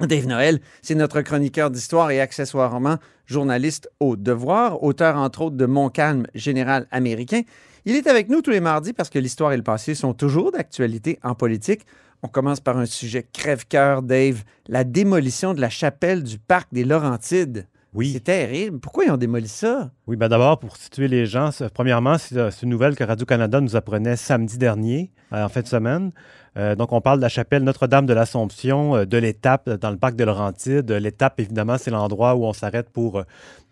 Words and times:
Dave 0.00 0.26
Noël, 0.26 0.60
c'est 0.80 0.94
notre 0.94 1.20
chroniqueur 1.20 1.70
d'histoire 1.70 2.10
et 2.10 2.20
accessoirement 2.20 2.96
journaliste 3.26 3.88
au 4.00 4.16
Devoir, 4.16 4.82
auteur 4.82 5.16
entre 5.16 5.42
autres 5.42 5.56
de 5.56 5.66
Mon 5.66 5.90
calme 5.90 6.26
général 6.34 6.86
américain. 6.90 7.42
Il 7.84 7.96
est 7.96 8.06
avec 8.06 8.28
nous 8.28 8.42
tous 8.42 8.50
les 8.50 8.60
mardis 8.60 8.92
parce 8.92 9.10
que 9.10 9.18
l'histoire 9.18 9.52
et 9.52 9.56
le 9.56 9.62
passé 9.62 9.94
sont 9.94 10.14
toujours 10.14 10.52
d'actualité 10.52 11.18
en 11.22 11.34
politique. 11.34 11.86
On 12.22 12.28
commence 12.28 12.60
par 12.60 12.78
un 12.78 12.86
sujet 12.86 13.26
crève-cœur, 13.32 14.02
Dave, 14.02 14.44
la 14.68 14.84
démolition 14.84 15.54
de 15.54 15.60
la 15.60 15.70
chapelle 15.70 16.22
du 16.22 16.38
parc 16.38 16.68
des 16.72 16.84
Laurentides. 16.84 17.66
Oui. 17.94 18.12
C'est 18.14 18.20
terrible. 18.20 18.80
Pourquoi 18.80 19.04
ils 19.04 19.10
ont 19.10 19.18
démoli 19.18 19.48
ça? 19.48 19.90
Oui, 20.06 20.16
ben 20.16 20.28
d'abord, 20.28 20.58
pour 20.58 20.76
situer 20.76 21.08
les 21.08 21.26
gens, 21.26 21.50
premièrement, 21.74 22.16
c'est 22.16 22.36
euh, 22.38 22.50
c'est 22.50 22.62
une 22.62 22.70
nouvelle 22.70 22.96
que 22.96 23.04
Radio-Canada 23.04 23.60
nous 23.60 23.76
apprenait 23.76 24.16
samedi 24.16 24.56
dernier, 24.56 25.12
euh, 25.32 25.44
en 25.44 25.48
fin 25.50 25.60
de 25.60 25.66
semaine. 25.66 26.12
Euh, 26.58 26.74
donc, 26.74 26.92
on 26.92 27.00
parle 27.00 27.18
de 27.18 27.22
la 27.22 27.28
chapelle 27.30 27.62
Notre-Dame 27.64 28.04
de 28.04 28.12
l'Assomption, 28.12 28.94
euh, 28.96 29.04
de 29.06 29.16
l'étape 29.16 29.70
dans 29.70 29.90
le 29.90 29.96
parc 29.96 30.16
de 30.16 30.24
Laurentides. 30.24 30.90
Euh, 30.90 31.00
L'étape, 31.00 31.40
évidemment, 31.40 31.78
c'est 31.78 31.90
l'endroit 31.90 32.34
où 32.34 32.44
on 32.44 32.52
s'arrête 32.52 32.90
pour 32.90 33.20
euh, 33.20 33.22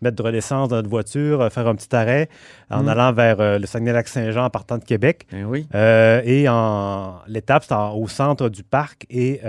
mettre 0.00 0.22
de 0.22 0.28
l'essence 0.30 0.68
dans 0.70 0.76
notre 0.76 0.88
voiture, 0.88 1.46
faire 1.52 1.68
un 1.68 1.74
petit 1.74 1.94
arrêt 1.94 2.30
en 2.70 2.84
Mm. 2.84 2.88
allant 2.88 3.12
vers 3.12 3.58
le 3.58 3.66
Saguenay-Lac-Saint-Jean 3.66 4.46
en 4.46 4.50
partant 4.50 4.78
de 4.78 4.84
Québec. 4.84 5.26
Oui. 5.44 5.66
Euh, 5.74 6.22
et 6.24 6.48
en 6.48 7.16
l'étape, 7.26 7.64
c'est 7.68 7.74
au 7.74 8.08
centre 8.08 8.48
du 8.48 8.62
parc 8.62 9.04
et 9.10 9.40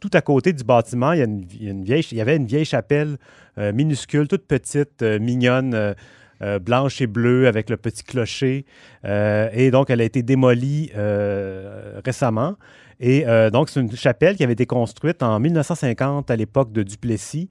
tout- 0.00 0.10
à 0.14 0.20
côté 0.22 0.52
du 0.54 0.64
bâtiment, 0.64 1.12
il 1.12 1.18
y, 1.18 1.22
a 1.22 1.24
une, 1.26 1.44
il 1.52 1.64
y 1.64 1.68
a 1.68 1.70
une 1.72 1.84
vieille, 1.84 2.06
il 2.10 2.18
y 2.18 2.20
avait 2.22 2.36
une 2.36 2.46
vieille 2.46 2.64
chapelle 2.64 3.16
minuscule, 3.58 4.28
toute 4.28 4.46
petite, 4.46 5.02
mignonne, 5.02 5.94
euh, 6.42 6.58
blanche 6.58 7.00
et 7.00 7.06
bleue 7.06 7.46
avec 7.46 7.70
le 7.70 7.76
petit 7.76 8.02
clocher. 8.04 8.64
Euh, 9.04 9.48
et 9.52 9.70
donc, 9.70 9.90
elle 9.90 10.00
a 10.00 10.04
été 10.04 10.22
démolie 10.22 10.90
euh, 10.96 12.00
récemment. 12.04 12.56
Et 13.00 13.24
donc, 13.52 13.68
c'est 13.68 13.80
une 13.80 13.94
chapelle 13.94 14.36
qui 14.36 14.44
avait 14.44 14.52
été 14.52 14.66
construite 14.66 15.22
en 15.22 15.40
1950 15.40 16.30
à 16.30 16.36
l'époque 16.36 16.72
de 16.72 16.84
Duplessis. 16.84 17.50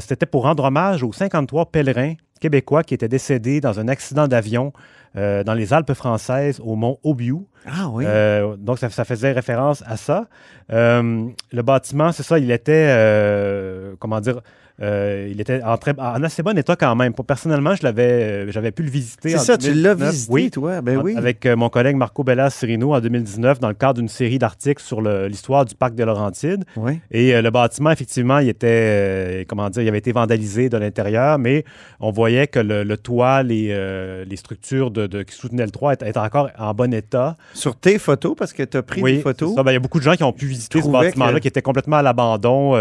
C'était 0.00 0.26
pour 0.26 0.42
rendre 0.42 0.64
hommage 0.64 1.04
aux 1.04 1.12
53 1.12 1.70
pèlerins 1.70 2.14
québécois 2.40 2.82
qui 2.82 2.92
étaient 2.92 3.08
décédés 3.08 3.60
dans 3.60 3.78
un 3.78 3.86
accident 3.86 4.26
d'avion 4.26 4.72
euh, 5.16 5.44
dans 5.44 5.54
les 5.54 5.72
Alpes 5.72 5.92
françaises 5.94 6.60
au 6.60 6.74
mont 6.74 6.98
Aubiou. 7.04 7.46
Ah 7.66 7.88
oui. 7.88 8.04
Euh, 8.04 8.56
donc, 8.56 8.78
ça, 8.80 8.90
ça 8.90 9.04
faisait 9.04 9.30
référence 9.30 9.84
à 9.86 9.96
ça. 9.96 10.26
Euh, 10.72 11.28
le 11.52 11.62
bâtiment, 11.62 12.10
c'est 12.10 12.24
ça, 12.24 12.36
il 12.38 12.50
était, 12.50 13.94
comment 14.00 14.20
dire, 14.20 14.40
euh, 14.82 15.28
il 15.30 15.40
était 15.40 15.62
en, 15.62 15.76
très, 15.76 15.92
en 15.98 16.22
assez 16.22 16.42
bon 16.42 16.56
état 16.58 16.74
quand 16.74 16.94
même. 16.96 17.12
Personnellement, 17.14 17.74
je 17.76 17.82
l'avais, 17.84 18.02
euh, 18.48 18.50
j'avais 18.50 18.72
pu 18.72 18.82
le 18.82 18.90
visiter. 18.90 19.30
c'est 19.30 19.38
ça, 19.38 19.56
tu 19.56 19.68
l'as 19.72 19.94
2019. 19.94 20.10
visité, 20.10 20.32
Oui, 20.32 20.50
toi? 20.50 20.80
Ben 20.80 20.98
en- 20.98 21.02
oui. 21.02 21.14
avec 21.16 21.46
euh, 21.46 21.54
mon 21.54 21.68
collègue 21.68 21.96
Marco 21.96 22.24
Bella 22.24 22.50
Cirino 22.50 22.92
en 22.94 23.00
2019 23.00 23.60
dans 23.60 23.68
le 23.68 23.74
cadre 23.74 23.94
d'une 24.00 24.08
série 24.08 24.38
d'articles 24.38 24.82
sur 24.82 25.00
l'histoire 25.00 25.64
du 25.64 25.74
parc 25.76 25.94
des 25.94 26.04
Laurentides. 26.04 26.64
Oui. 26.76 26.98
Et 27.12 27.40
le 27.40 27.50
bâtiment, 27.50 27.90
effectivement, 27.92 28.38
il 28.38 28.48
était, 28.48 29.46
comment 29.48 29.70
dire, 29.70 29.82
il 29.82 29.88
avait 29.88 29.98
été 29.98 30.12
vandalisé 30.12 30.68
de 30.68 30.76
l'intérieur, 30.76 31.38
mais 31.38 31.64
on 32.00 32.10
voyait 32.10 32.46
que 32.46 32.58
le, 32.58 32.82
le 32.82 32.96
toit, 32.96 33.42
les, 33.42 34.24
les 34.28 34.36
structures 34.36 34.90
de, 34.90 35.06
de- 35.06 35.22
qui 35.22 35.34
soutenaient 35.36 35.64
le 35.66 35.70
toit 35.70 35.92
étaient, 35.94 36.08
étaient 36.08 36.18
encore 36.18 36.50
en 36.58 36.74
bon 36.74 36.92
état. 36.92 37.36
Sur 37.54 37.76
tes 37.76 37.98
photos, 37.98 38.34
parce 38.36 38.52
que 38.52 38.62
tu 38.64 38.76
as 38.76 38.82
pris 38.82 39.02
oui, 39.02 39.16
des 39.16 39.20
photos. 39.22 39.54
Ben, 39.54 39.62
il 39.70 39.74
y 39.74 39.76
a 39.76 39.80
beaucoup 39.80 39.98
de 39.98 40.04
gens 40.04 40.14
qui 40.14 40.24
ont 40.24 40.32
pu 40.32 40.46
visiter 40.46 40.82
ce 40.82 40.88
bâtiment-là 40.88 41.34
que- 41.34 41.38
qui 41.38 41.48
était 41.48 41.62
complètement 41.62 41.96
à 41.98 42.02
l'abandon, 42.02 42.74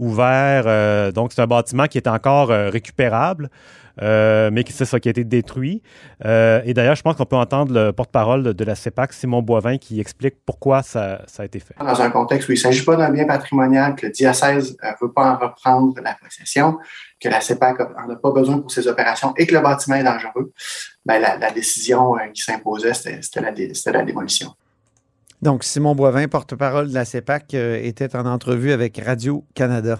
ouvert. 0.00 0.64
euh, 0.66 1.12
donc, 1.12 1.32
c'est 1.32 1.42
un 1.42 1.46
bâtiment 1.46 1.86
qui 1.86 1.98
est 1.98 2.08
encore 2.08 2.50
euh, 2.50 2.70
récupérable. 2.70 3.50
euh, 4.02 4.50
mais 4.50 4.64
qui- 4.64 4.72
c'est 4.72 4.86
ça 4.86 4.98
qui 4.98 5.08
a 5.08 5.10
été 5.10 5.24
détruit. 5.24 5.82
Et 6.24 6.72
d'ailleurs, 6.72 6.94
je 6.94 7.02
pense 7.02 7.16
qu'on 7.16 7.26
peut 7.26 7.36
entendre 7.36 7.74
le 7.74 7.92
porte-parole 7.92 8.54
de, 8.54 8.64
la 8.64 8.74
CEPAC, 8.74 9.12
Simon 9.12 9.42
Boivin, 9.42 9.76
qui 9.76 10.00
explique 10.00 10.36
pourquoi 10.46 10.82
ça, 10.82 11.20
a 11.38 11.44
été 11.44 11.58
fait. 11.58 11.74
dans 11.78 12.00
un 12.00 12.08
contexte 12.08 12.48
où 12.48 12.52
il 12.52 12.54
ne 12.54 12.60
s'agit 12.60 12.84
pas 12.84 12.96
d'un 12.96 13.10
bien 13.10 13.26
patrimonial, 13.26 13.96
que 13.96 14.06
le 14.06 14.12
diocèse 14.12 14.74
ne 14.82 15.06
veut 15.06 15.12
pas 15.12 15.32
en 15.32 15.36
reprendre 15.36 16.00
la 16.02 16.14
possession, 16.14 16.78
que 17.20 17.28
la 17.28 17.42
CEPAC 17.42 17.80
n'en 17.80 18.14
a 18.14 18.16
pas 18.16 18.30
besoin 18.30 18.60
pour 18.60 18.70
ses 18.70 18.86
opérations 18.88 19.34
et 19.36 19.46
que 19.46 19.54
le 19.54 19.60
bâtiment 19.60 19.96
est 19.96 20.04
dangereux, 20.04 20.50
ben, 21.04 21.20
la, 21.20 21.50
décision 21.50 22.14
qui 22.32 22.42
s'imposait, 22.42 22.94
c'était 22.94 23.40
la 23.92 24.02
démolition. 24.02 24.54
Donc, 25.42 25.64
Simon 25.64 25.94
Boivin, 25.94 26.28
porte-parole 26.28 26.88
de 26.88 26.94
la 26.94 27.04
CEPAC, 27.04 27.54
euh, 27.54 27.80
était 27.82 28.14
en 28.14 28.26
entrevue 28.26 28.72
avec 28.72 29.00
Radio-Canada. 29.04 29.98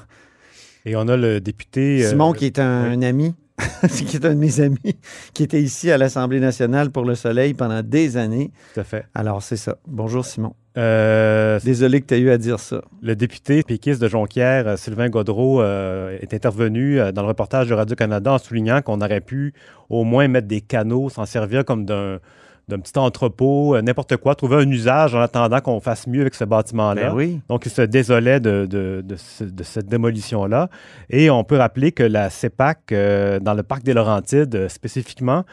Et 0.84 0.96
on 0.96 1.08
a 1.08 1.16
le 1.16 1.40
député. 1.40 2.04
euh, 2.04 2.10
Simon, 2.10 2.32
qui 2.32 2.46
est 2.46 2.58
un, 2.58 2.88
oui. 2.90 2.94
un 2.96 3.02
ami, 3.02 3.34
qui 4.06 4.16
est 4.16 4.24
un 4.24 4.34
de 4.34 4.38
mes 4.38 4.60
amis, 4.60 4.98
qui 5.32 5.42
était 5.42 5.60
ici 5.62 5.90
à 5.90 5.96
l'Assemblée 5.98 6.40
nationale 6.40 6.90
pour 6.90 7.04
le 7.04 7.14
Soleil 7.14 7.54
pendant 7.54 7.82
des 7.82 8.16
années. 8.16 8.50
Tout 8.74 8.80
à 8.80 8.84
fait. 8.84 9.06
Alors, 9.14 9.42
c'est 9.42 9.56
ça. 9.56 9.76
Bonjour, 9.86 10.24
Simon. 10.26 10.54
Euh, 10.76 11.58
Désolé 11.64 12.00
que 12.00 12.06
tu 12.06 12.14
aies 12.14 12.20
eu 12.20 12.30
à 12.30 12.38
dire 12.38 12.60
ça. 12.60 12.82
Le 13.02 13.16
député 13.16 13.62
péquiste 13.62 14.00
de 14.00 14.08
Jonquière, 14.08 14.78
Sylvain 14.78 15.08
Godreau, 15.08 15.60
euh, 15.62 16.16
est 16.20 16.32
intervenu 16.32 16.98
dans 17.12 17.22
le 17.22 17.28
reportage 17.28 17.66
de 17.68 17.74
Radio-Canada 17.74 18.34
en 18.34 18.38
soulignant 18.38 18.80
qu'on 18.80 19.00
aurait 19.00 19.20
pu 19.20 19.52
au 19.88 20.04
moins 20.04 20.28
mettre 20.28 20.46
des 20.46 20.60
canaux, 20.60 21.08
s'en 21.10 21.26
servir 21.26 21.64
comme 21.64 21.84
d'un 21.86 22.18
d'un 22.70 22.78
petit 22.78 22.98
entrepôt, 22.98 23.74
euh, 23.76 23.82
n'importe 23.82 24.16
quoi, 24.16 24.34
trouver 24.34 24.56
un 24.56 24.70
usage 24.70 25.14
en 25.14 25.20
attendant 25.20 25.60
qu'on 25.60 25.80
fasse 25.80 26.06
mieux 26.06 26.22
avec 26.22 26.34
ce 26.34 26.44
bâtiment-là. 26.44 27.10
Ben 27.10 27.14
oui. 27.14 27.40
Donc, 27.48 27.66
il 27.66 27.70
se 27.70 27.82
désolait 27.82 28.40
de, 28.40 28.64
de- 28.64 29.02
de 29.04 29.16
ce- 29.16 29.44
de 29.44 29.62
cette 29.62 29.86
démolition-là. 29.86 30.70
Et 31.10 31.28
on 31.30 31.44
peut 31.44 31.56
rappeler 31.58 31.92
que 31.92 32.02
la 32.02 32.30
CEPAC, 32.30 32.92
euh, 32.92 33.38
dans 33.40 33.52
le 33.54 33.62
parc 33.62 33.82
des 33.82 33.92
Laurentides 33.92 34.54
euh, 34.54 34.68
spécifiquement, 34.68 35.44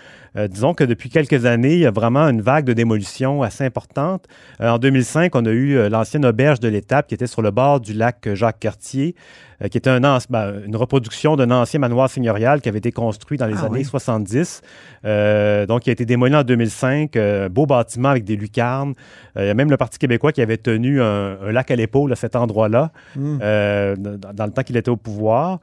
disons 0.51 0.75
que 0.75 0.83
depuis 0.83 1.09
quelques 1.09 1.47
années, 1.47 1.73
il 1.73 1.79
y 1.79 1.85
a 1.87 1.91
vraiment 1.91 2.27
une 2.29 2.41
vague 2.41 2.63
de 2.65 2.73
démolition 2.73 3.41
assez 3.41 3.63
importante. 3.63 4.25
En 4.59 4.77
2005, 4.77 5.35
on 5.35 5.43
a 5.47 5.49
eu 5.49 5.89
l'ancienne 5.89 6.25
auberge 6.27 6.59
de 6.59 6.67
l'Étape 6.67 7.07
qui 7.07 7.15
était 7.15 7.25
sur 7.25 7.41
le 7.41 7.49
bord 7.49 7.79
du 7.79 7.93
lac 7.93 8.29
Jacques-Cartier, 8.35 9.15
euh, 9.63 9.67
qui 9.67 9.77
était 9.77 9.89
un 9.89 9.99
ben, 10.29 10.61
une 10.65 10.75
reproduction 10.75 11.35
d'un 11.35 11.51
ancien 11.51 11.79
manoir 11.79 12.09
seigneurial 12.09 12.61
qui 12.61 12.69
avait 12.69 12.77
été 12.77 12.91
construit 12.91 13.37
dans 13.37 13.47
les 13.47 13.55
Ah 13.61 13.65
années 13.65 13.79
oui. 13.79 13.85
70. 13.85 14.61
Euh, 15.05 15.65
donc, 15.65 15.85
il 15.87 15.89
a 15.89 15.93
été 15.93 16.05
démoli 16.05 16.35
en 16.35 16.43
2005. 16.43 17.15
euh, 17.15 17.49
beau 17.49 17.65
bâtiment 17.65 18.09
avec 18.09 18.23
des 18.23 18.35
lucarnes. 18.35 18.93
Il 19.37 19.45
y 19.45 19.49
a 19.49 19.53
même 19.53 19.69
le 19.69 19.77
Parti 19.77 19.97
québécois 19.99 20.31
qui 20.31 20.41
avait 20.41 20.57
tenu 20.57 21.01
un, 21.01 21.37
un 21.41 21.51
lac 21.51 21.69
à 21.71 21.75
l'épaule 21.75 22.11
à 22.11 22.15
cet 22.15 22.35
endroit-là 22.35 22.91
Hmm. 23.15 23.37
dans, 23.39 24.33
dans 24.33 24.45
le 24.45 24.51
temps 24.51 24.63
qu'il 24.63 24.77
était 24.77 24.89
au 24.89 24.97
pouvoir. 24.97 25.59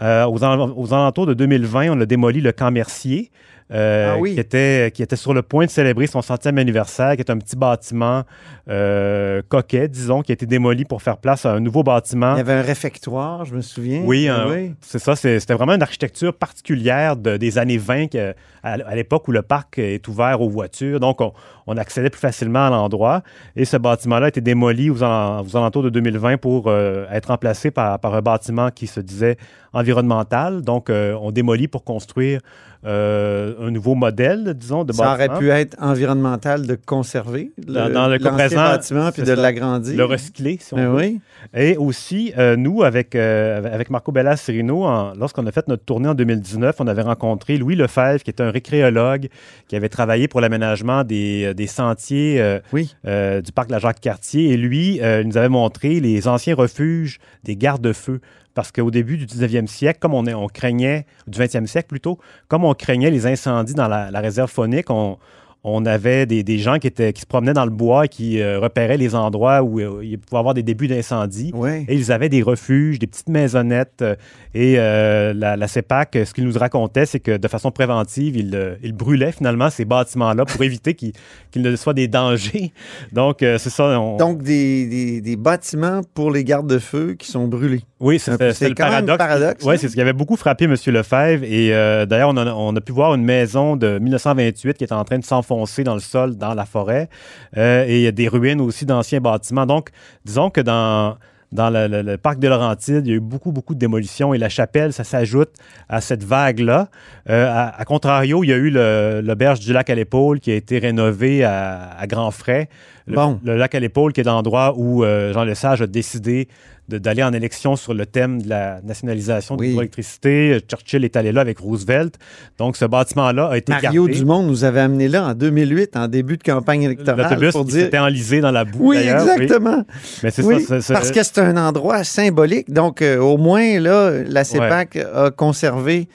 Aux, 0.00 0.04
aux 0.38 0.94
alentours 0.94 1.26
de 1.26 1.34
2020, 1.34 1.90
on 1.90 2.00
a 2.00 2.06
démoli 2.06 2.40
le 2.40 2.52
camp 2.52 2.70
Mercier. 2.70 3.30
Euh, 3.72 4.12
Ah 4.14 4.18
oui. 4.20 4.34
qui, 4.34 4.40
était, 4.40 4.90
qui 4.94 5.02
était 5.02 5.16
sur 5.16 5.34
le 5.34 5.42
point 5.42 5.64
de 5.66 5.70
célébrer 5.70 6.06
son 6.06 6.22
centième 6.22 6.56
anniversaire, 6.58 7.14
qui 7.16 7.20
est 7.20 7.30
un 7.30 7.38
petit 7.38 7.56
bâtiment 7.56 8.22
euh, 8.68 9.42
coquet, 9.48 9.88
disons, 9.88 10.22
qui 10.22 10.32
a 10.32 10.34
été 10.34 10.46
démoli 10.46 10.84
pour 10.84 11.02
faire 11.02 11.16
place 11.16 11.44
à 11.46 11.52
un 11.52 11.60
nouveau 11.60 11.82
bâtiment. 11.82 12.34
Il 12.34 12.38
y 12.38 12.40
avait 12.40 12.52
un 12.54 12.62
réfectoire, 12.62 13.44
je 13.44 13.54
me 13.54 13.60
souviens. 13.60 14.02
Oui, 14.04 14.28
Ah 14.28 14.46
c'est 14.80 14.98
ça. 14.98 15.16
C'était 15.16 15.54
vraiment 15.54 15.74
une 15.74 15.82
architecture 15.82 16.32
particulière 16.34 17.16
de- 17.16 17.36
des 17.36 17.58
années 17.58 17.78
20, 17.78 18.08
que- 18.08 18.34
à, 18.62 18.72
à 18.72 18.94
l'époque 18.94 19.28
où 19.28 19.32
le 19.32 19.42
parc 19.42 19.78
est 19.78 20.06
ouvert 20.08 20.40
aux 20.40 20.48
voitures. 20.48 20.98
Donc, 21.00 21.20
on, 21.20 21.32
on 21.68 21.76
accédait 21.76 22.10
plus 22.10 22.20
facilement 22.20 22.66
à 22.66 22.70
l'endroit. 22.70 23.22
Et 23.54 23.64
ce 23.64 23.76
bâtiment-là 23.76 24.26
a 24.26 24.28
été 24.28 24.40
démoli 24.40 24.90
aux, 24.90 25.02
alen- 25.02 25.44
aux 25.44 25.56
alentours 25.56 25.82
de 25.84 25.90
2020 25.90 26.36
pour 26.38 26.64
euh, 26.66 27.06
être 27.12 27.26
remplacé 27.26 27.70
par, 27.70 27.98
par 28.00 28.14
un 28.14 28.22
bâtiment 28.22 28.70
qui 28.70 28.86
se 28.86 29.00
disait 29.00 29.36
environnemental. 29.72 30.62
Donc, 30.62 30.90
euh, 30.90 31.16
on 31.20 31.30
démolit 31.30 31.68
pour 31.68 31.84
construire 31.84 32.40
euh, 32.84 33.54
un 33.60 33.70
nouveau 33.70 33.94
modèle, 33.94 34.54
disons, 34.54 34.84
de 34.84 34.92
Ça 34.92 35.14
aurait 35.14 35.28
bâtiment. 35.28 35.38
pu 35.38 35.50
être 35.50 35.76
environnemental 35.80 36.66
de 36.66 36.74
conserver 36.86 37.52
Dans- 37.66 37.90
dans 37.90 38.08
le 38.08 38.18
présent, 38.18 38.56
bâtiment 38.56 39.10
puis 39.12 39.22
de 39.22 39.32
l'agrandir. 39.32 39.96
Le 39.96 40.04
recycler, 40.04 40.58
si 40.60 40.74
on 40.74 40.76
Ben 40.76 40.88
veut. 40.88 40.96
oui. 40.96 41.20
Et 41.54 41.76
aussi, 41.76 42.32
euh, 42.38 42.56
nous, 42.56 42.82
avec, 42.82 43.14
euh, 43.14 43.62
avec 43.72 43.90
Marco 43.90 44.12
Bella 44.12 44.36
Serino, 44.36 44.84
en- 44.84 45.12
lorsqu'on 45.14 45.46
a 45.46 45.52
fait 45.52 45.68
notre 45.68 45.84
tournée 45.84 46.08
en 46.08 46.14
2019, 46.14 46.76
on 46.80 46.86
avait 46.86 47.02
rencontré 47.02 47.56
Louis 47.56 47.76
Lefebvre, 47.76 48.22
qui 48.22 48.30
était 48.30 48.42
un 48.42 48.50
récréologue, 48.50 49.28
qui 49.68 49.76
avait 49.76 49.88
travaillé 49.88 50.28
pour 50.28 50.40
l'aménagement 50.40 51.04
des, 51.04 51.54
des 51.54 51.66
sentiers 51.66 52.40
euh, 52.40 52.58
Oui. 52.72 52.94
euh, 53.06 53.40
du 53.40 53.52
parc 53.52 53.68
de 53.68 53.72
la 53.72 53.78
Jacques-Cartier. 53.78 54.52
Et 54.52 54.56
lui, 54.56 54.96
il 55.02 55.26
nous 55.26 55.36
avait 55.36 55.48
montré 55.48 56.00
les 56.00 56.28
anciens 56.28 56.54
refuges 56.54 57.18
des 57.44 57.56
gardes-feux. 57.56 58.20
Parce 58.56 58.72
qu'au 58.72 58.90
début 58.90 59.18
du 59.18 59.26
19e 59.26 59.66
siècle, 59.66 59.98
comme 60.00 60.14
on, 60.14 60.24
est- 60.26 60.32
on 60.34 60.46
craignait, 60.48 61.04
du 61.26 61.38
20e 61.38 61.66
siècle 61.66 61.88
plutôt, 61.88 62.18
comme 62.48 62.64
on 62.64 62.72
craignait 62.72 63.10
les 63.10 63.26
incendies 63.26 63.74
dans 63.74 63.86
la, 63.86 64.10
la 64.10 64.20
réserve 64.20 64.50
faunique, 64.50 64.88
on, 64.90 65.18
on 65.64 65.84
avait 65.84 66.26
des, 66.26 66.44
des 66.44 66.58
gens 66.58 66.78
qui, 66.78 66.86
étaient, 66.86 67.12
qui 67.12 67.22
se 67.22 67.26
promenaient 67.26 67.52
dans 67.52 67.64
le 67.64 67.72
bois 67.72 68.04
et 68.04 68.08
qui 68.08 68.40
euh, 68.40 68.60
repéraient 68.60 68.96
les 68.96 69.16
endroits 69.16 69.62
où 69.64 69.80
euh, 69.80 70.00
il 70.04 70.16
pouvait 70.18 70.36
y 70.36 70.40
avoir 70.40 70.54
des 70.54 70.62
débuts 70.62 70.86
d'incendie. 70.86 71.50
Oui. 71.54 71.84
Et 71.88 71.94
ils 71.96 72.12
avaient 72.12 72.28
des 72.28 72.42
refuges, 72.42 73.00
des 73.00 73.08
petites 73.08 73.28
maisonnettes. 73.28 74.00
euh, 74.02 74.14
et 74.54 74.76
la, 74.76 75.56
la 75.56 75.68
CEPAC, 75.68 76.18
ce 76.24 76.32
qu'il 76.32 76.44
nous 76.46 76.56
racontait, 76.58 77.04
c'est 77.04 77.20
que 77.20 77.36
de 77.36 77.48
façon 77.48 77.70
préventive, 77.70 78.36
ils 78.36 78.78
ils 78.82 78.92
brûlaient 78.92 79.32
finalement 79.32 79.68
ces 79.68 79.84
bâtiments-là 79.84 80.44
pour 80.44 80.62
éviter 80.62 80.94
qu'ils 80.94 81.12
qu'ils 81.50 81.62
ne 81.62 81.74
soient 81.76 81.92
des 81.94 82.08
dangers. 82.08 82.72
Donc, 83.12 83.38
c'est 83.40 83.58
ça. 83.70 83.98
on- 84.00 84.16
Donc, 84.16 84.42
des, 84.42 84.86
des- 84.86 85.20
des 85.20 85.36
bâtiments 85.36 86.00
pour 86.14 86.30
les 86.30 86.44
gardes-feux 86.44 87.14
qui 87.18 87.30
sont 87.30 87.48
brûlés. 87.48 87.82
oui, 88.00 88.18
c'est- 88.18 88.30
le 88.40 88.74
paradoxe. 88.74 89.18
paradoxe, 89.18 89.64
Oui, 89.64 89.74
hein? 89.74 89.78
c'est 89.80 89.88
ce 89.88 89.94
qui 89.94 90.00
avait 90.00 90.12
beaucoup 90.12 90.36
frappé 90.36 90.64
M. 90.66 90.74
Lefebvre. 90.86 91.44
Et 91.44 91.68
d'ailleurs, 92.06 92.30
on, 92.30 92.36
a- 92.36 92.52
on 92.54 92.74
a 92.76 92.80
pu 92.80 92.92
voir 92.92 93.14
une 93.14 93.24
maison 93.24 93.76
de 93.76 93.98
1928 93.98 94.78
qui 94.78 94.84
est 94.84 94.92
en 94.92 95.04
train 95.04 95.18
de 95.18 95.24
s'enfoncer 95.24 95.55
dans 95.84 95.94
le 95.94 96.00
sol, 96.00 96.36
dans 96.36 96.54
la 96.54 96.66
forêt. 96.66 97.08
Euh, 97.56 97.84
et 97.86 97.96
il 97.96 98.02
y 98.02 98.06
a 98.06 98.12
des 98.12 98.28
ruines 98.28 98.60
aussi 98.60 98.86
d'anciens 98.86 99.20
bâtiments. 99.20 99.66
Donc, 99.66 99.90
disons 100.24 100.50
que 100.50 100.60
dans, 100.60 101.16
dans 101.52 101.70
le, 101.70 102.16
parc 102.16 102.38
de 102.38 102.48
Laurentides, 102.48 103.06
il 103.06 103.10
y 103.10 103.12
a 103.12 103.16
eu 103.16 103.20
beaucoup, 103.20 103.52
beaucoup 103.52 103.74
de 103.74 103.78
démolitions. 103.78 104.34
Et 104.34 104.38
la 104.38 104.48
chapelle, 104.48 104.92
ça 104.92 105.04
s'ajoute 105.04 105.50
à 105.88 106.00
cette 106.00 106.24
vague-là. 106.24 106.88
Euh, 107.30 107.70
à, 107.76 107.84
contrario, 107.84 108.44
il 108.44 108.48
y 108.48 108.52
a 108.52 108.56
eu 108.56 108.70
l'auberge 108.70 109.60
du 109.60 109.72
lac 109.72 109.88
à 109.90 109.94
l'épaule 109.94 110.40
qui 110.40 110.50
a 110.50 110.54
été 110.54 110.78
rénovée 110.78 111.44
à, 111.44 111.90
à 111.98 112.06
grands 112.06 112.30
frais. 112.30 112.68
Le, 113.08 113.14
Bon. 113.14 113.38
le 113.44 113.56
lac 113.56 113.74
à 113.74 113.80
l'épaule, 113.80 114.12
qui 114.12 114.20
est 114.20 114.24
l'endroit 114.24 114.74
où 114.76 115.04
euh, 115.04 115.32
Jean 115.32 115.44
Lesage 115.44 115.80
a 115.82 115.86
décidé 115.86 116.48
d'aller 116.88 117.22
en 117.24 117.32
élection 117.32 117.74
sur 117.74 117.94
le 117.94 118.06
thème 118.06 118.42
de 118.42 118.48
la 118.48 118.80
nationalisation 118.82 119.54
Oui. 119.56 119.58
de 119.58 119.70
l'hydroélectricité. 119.70 120.58
Churchill 120.68 121.04
est 121.04 121.16
allé 121.16 121.32
là 121.32 121.40
avec 121.40 121.58
Roosevelt. 121.58 122.14
Donc, 122.58 122.76
ce 122.76 122.84
bâtiment-là 122.84 123.46
a 123.48 123.56
été 123.56 123.72
Mario 123.72 124.06
gardé. 124.06 124.20
Dumont 124.20 124.42
nous 124.44 124.62
avait 124.64 124.80
amené 124.80 125.08
là 125.08 125.26
en 125.28 125.34
2008, 125.34 125.96
en 125.96 126.06
début 126.08 126.36
de 126.36 126.42
campagne 126.44 126.82
électorale, 126.82 127.50
pour 127.50 127.64
dire... 127.64 127.84
s'était 127.84 127.98
enlisé 127.98 128.40
dans 128.40 128.52
la 128.52 128.64
boue. 128.64 128.90
Oui, 128.90 128.98
exactement. 128.98 129.84
Mais 130.22 130.30
Oui, 130.44 130.60
ça. 130.62 130.94
parce 130.94 131.10
que 131.10 131.22
c'est 131.24 131.38
un 131.40 131.56
endroit 131.56 132.04
symbolique. 132.04 132.72
Donc, 132.72 133.02
euh, 133.02 133.18
au 133.18 133.36
moins, 133.36 133.80
là, 133.80 134.10
la 134.24 134.44
CEPAC 134.44 134.96
a 134.96 135.30
conservé 135.32 136.08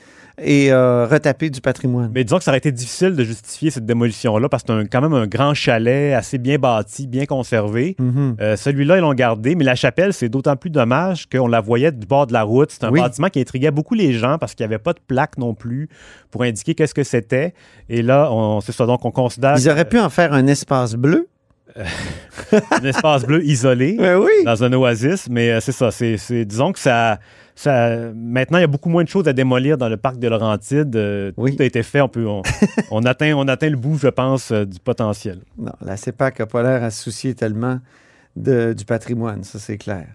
et 0.43 0.71
euh, 0.71 1.05
retapé 1.05 1.49
du 1.49 1.61
patrimoine. 1.61 2.11
Mais 2.13 2.23
disons 2.23 2.37
que 2.37 2.43
ça 2.43 2.51
aurait 2.51 2.57
été 2.57 2.71
difficile 2.71 3.15
de 3.15 3.23
justifier 3.23 3.69
cette 3.71 3.85
démolition-là 3.85 4.49
parce 4.49 4.63
que 4.63 4.81
c'est 4.81 4.87
quand 4.89 5.01
même 5.01 5.13
un 5.13 5.27
grand 5.27 5.53
chalet 5.53 6.13
assez 6.13 6.37
bien 6.37 6.57
bâti, 6.57 7.07
bien 7.07 7.25
conservé. 7.25 7.95
Mhm. 7.99 8.35
Euh, 8.41 8.55
Celui-là, 8.55 8.97
ils 8.97 9.01
l'ont 9.01 9.13
gardé, 9.13 9.55
mais 9.55 9.63
la 9.63 9.75
chapelle, 9.75 10.13
c'est 10.13 10.29
d'autant 10.29 10.55
plus 10.55 10.69
dommage 10.69 11.27
qu'on 11.29 11.47
la 11.47 11.61
voyait 11.61 11.91
du 11.91 12.05
bord 12.07 12.27
de 12.27 12.33
la 12.33 12.43
route. 12.43 12.71
C'est 12.71 12.83
un 12.83 12.89
Oui. 12.91 12.99
bâtiment 12.99 13.29
qui 13.29 13.39
intriguait 13.39 13.71
beaucoup 13.71 13.93
les 13.93 14.13
gens 14.13 14.37
parce 14.37 14.55
qu'il 14.55 14.65
n'y 14.65 14.73
avait 14.73 14.81
pas 14.83 14.93
de 14.93 14.99
plaque 15.05 15.37
non 15.37 15.53
plus 15.53 15.89
pour 16.31 16.43
indiquer 16.43 16.75
qu'est-ce 16.75 16.93
que 16.93 17.03
c'était. 17.03 17.53
Et 17.89 18.01
là, 18.01 18.29
c'est 18.63 18.71
ça. 18.71 18.85
Donc, 18.85 19.05
on 19.05 19.11
considère 19.11 19.55
Ils 19.57 19.69
auraient 19.69 19.85
pu 19.85 19.99
en 19.99 20.09
faire 20.09 20.33
un 20.33 20.47
espace 20.47 20.95
bleu. 20.95 21.27
un 22.71 22.83
espace 22.83 23.25
bleu 23.25 23.43
isolé 23.45 23.95
Ben 23.97 24.17
oui. 24.17 24.29
dans 24.45 24.61
un 24.63 24.73
oasis, 24.73 25.27
mais 25.29 25.51
euh, 25.51 25.59
c'est 25.61 25.71
ça. 25.71 25.89
C'est- 25.91 26.43
disons 26.45 26.71
que 26.73 26.79
ça, 26.79 27.19
ça. 27.61 28.11
Maintenant, 28.15 28.57
il 28.57 28.61
y 28.61 28.63
a 28.63 28.67
beaucoup 28.67 28.89
moins 28.89 29.03
de 29.03 29.09
choses 29.09 29.27
à 29.27 29.33
démolir 29.33 29.77
dans 29.77 29.89
le 29.89 29.97
parc 29.97 30.17
de 30.17 30.27
Laurentides. 30.27 30.95
Euh, 30.95 31.31
Oui. 31.37 31.55
Tout 31.55 31.63
a 31.63 31.65
été 31.65 31.83
fait. 31.83 32.01
On, 32.01 32.09
peut, 32.09 32.27
on, 32.27 32.41
on 32.91 33.03
atteint, 33.03 33.33
on 33.35 33.47
atteint 33.47 33.69
le 33.69 33.77
bout, 33.77 33.97
je 33.97 34.07
pense, 34.07 34.51
euh, 34.51 34.65
du 34.65 34.79
potentiel. 34.79 35.39
Non, 35.57 35.71
la 35.81 35.97
CEPAC 35.97 36.39
n'a 36.39 36.45
pas 36.45 36.63
l'air 36.63 36.83
à 36.83 36.89
se 36.91 37.03
soucier 37.03 37.33
tellement 37.35 37.79
de- 38.35 38.73
du 38.73 38.85
patrimoine, 38.85 39.43
ça 39.43 39.59
c'est 39.59 39.77
clair. 39.77 40.07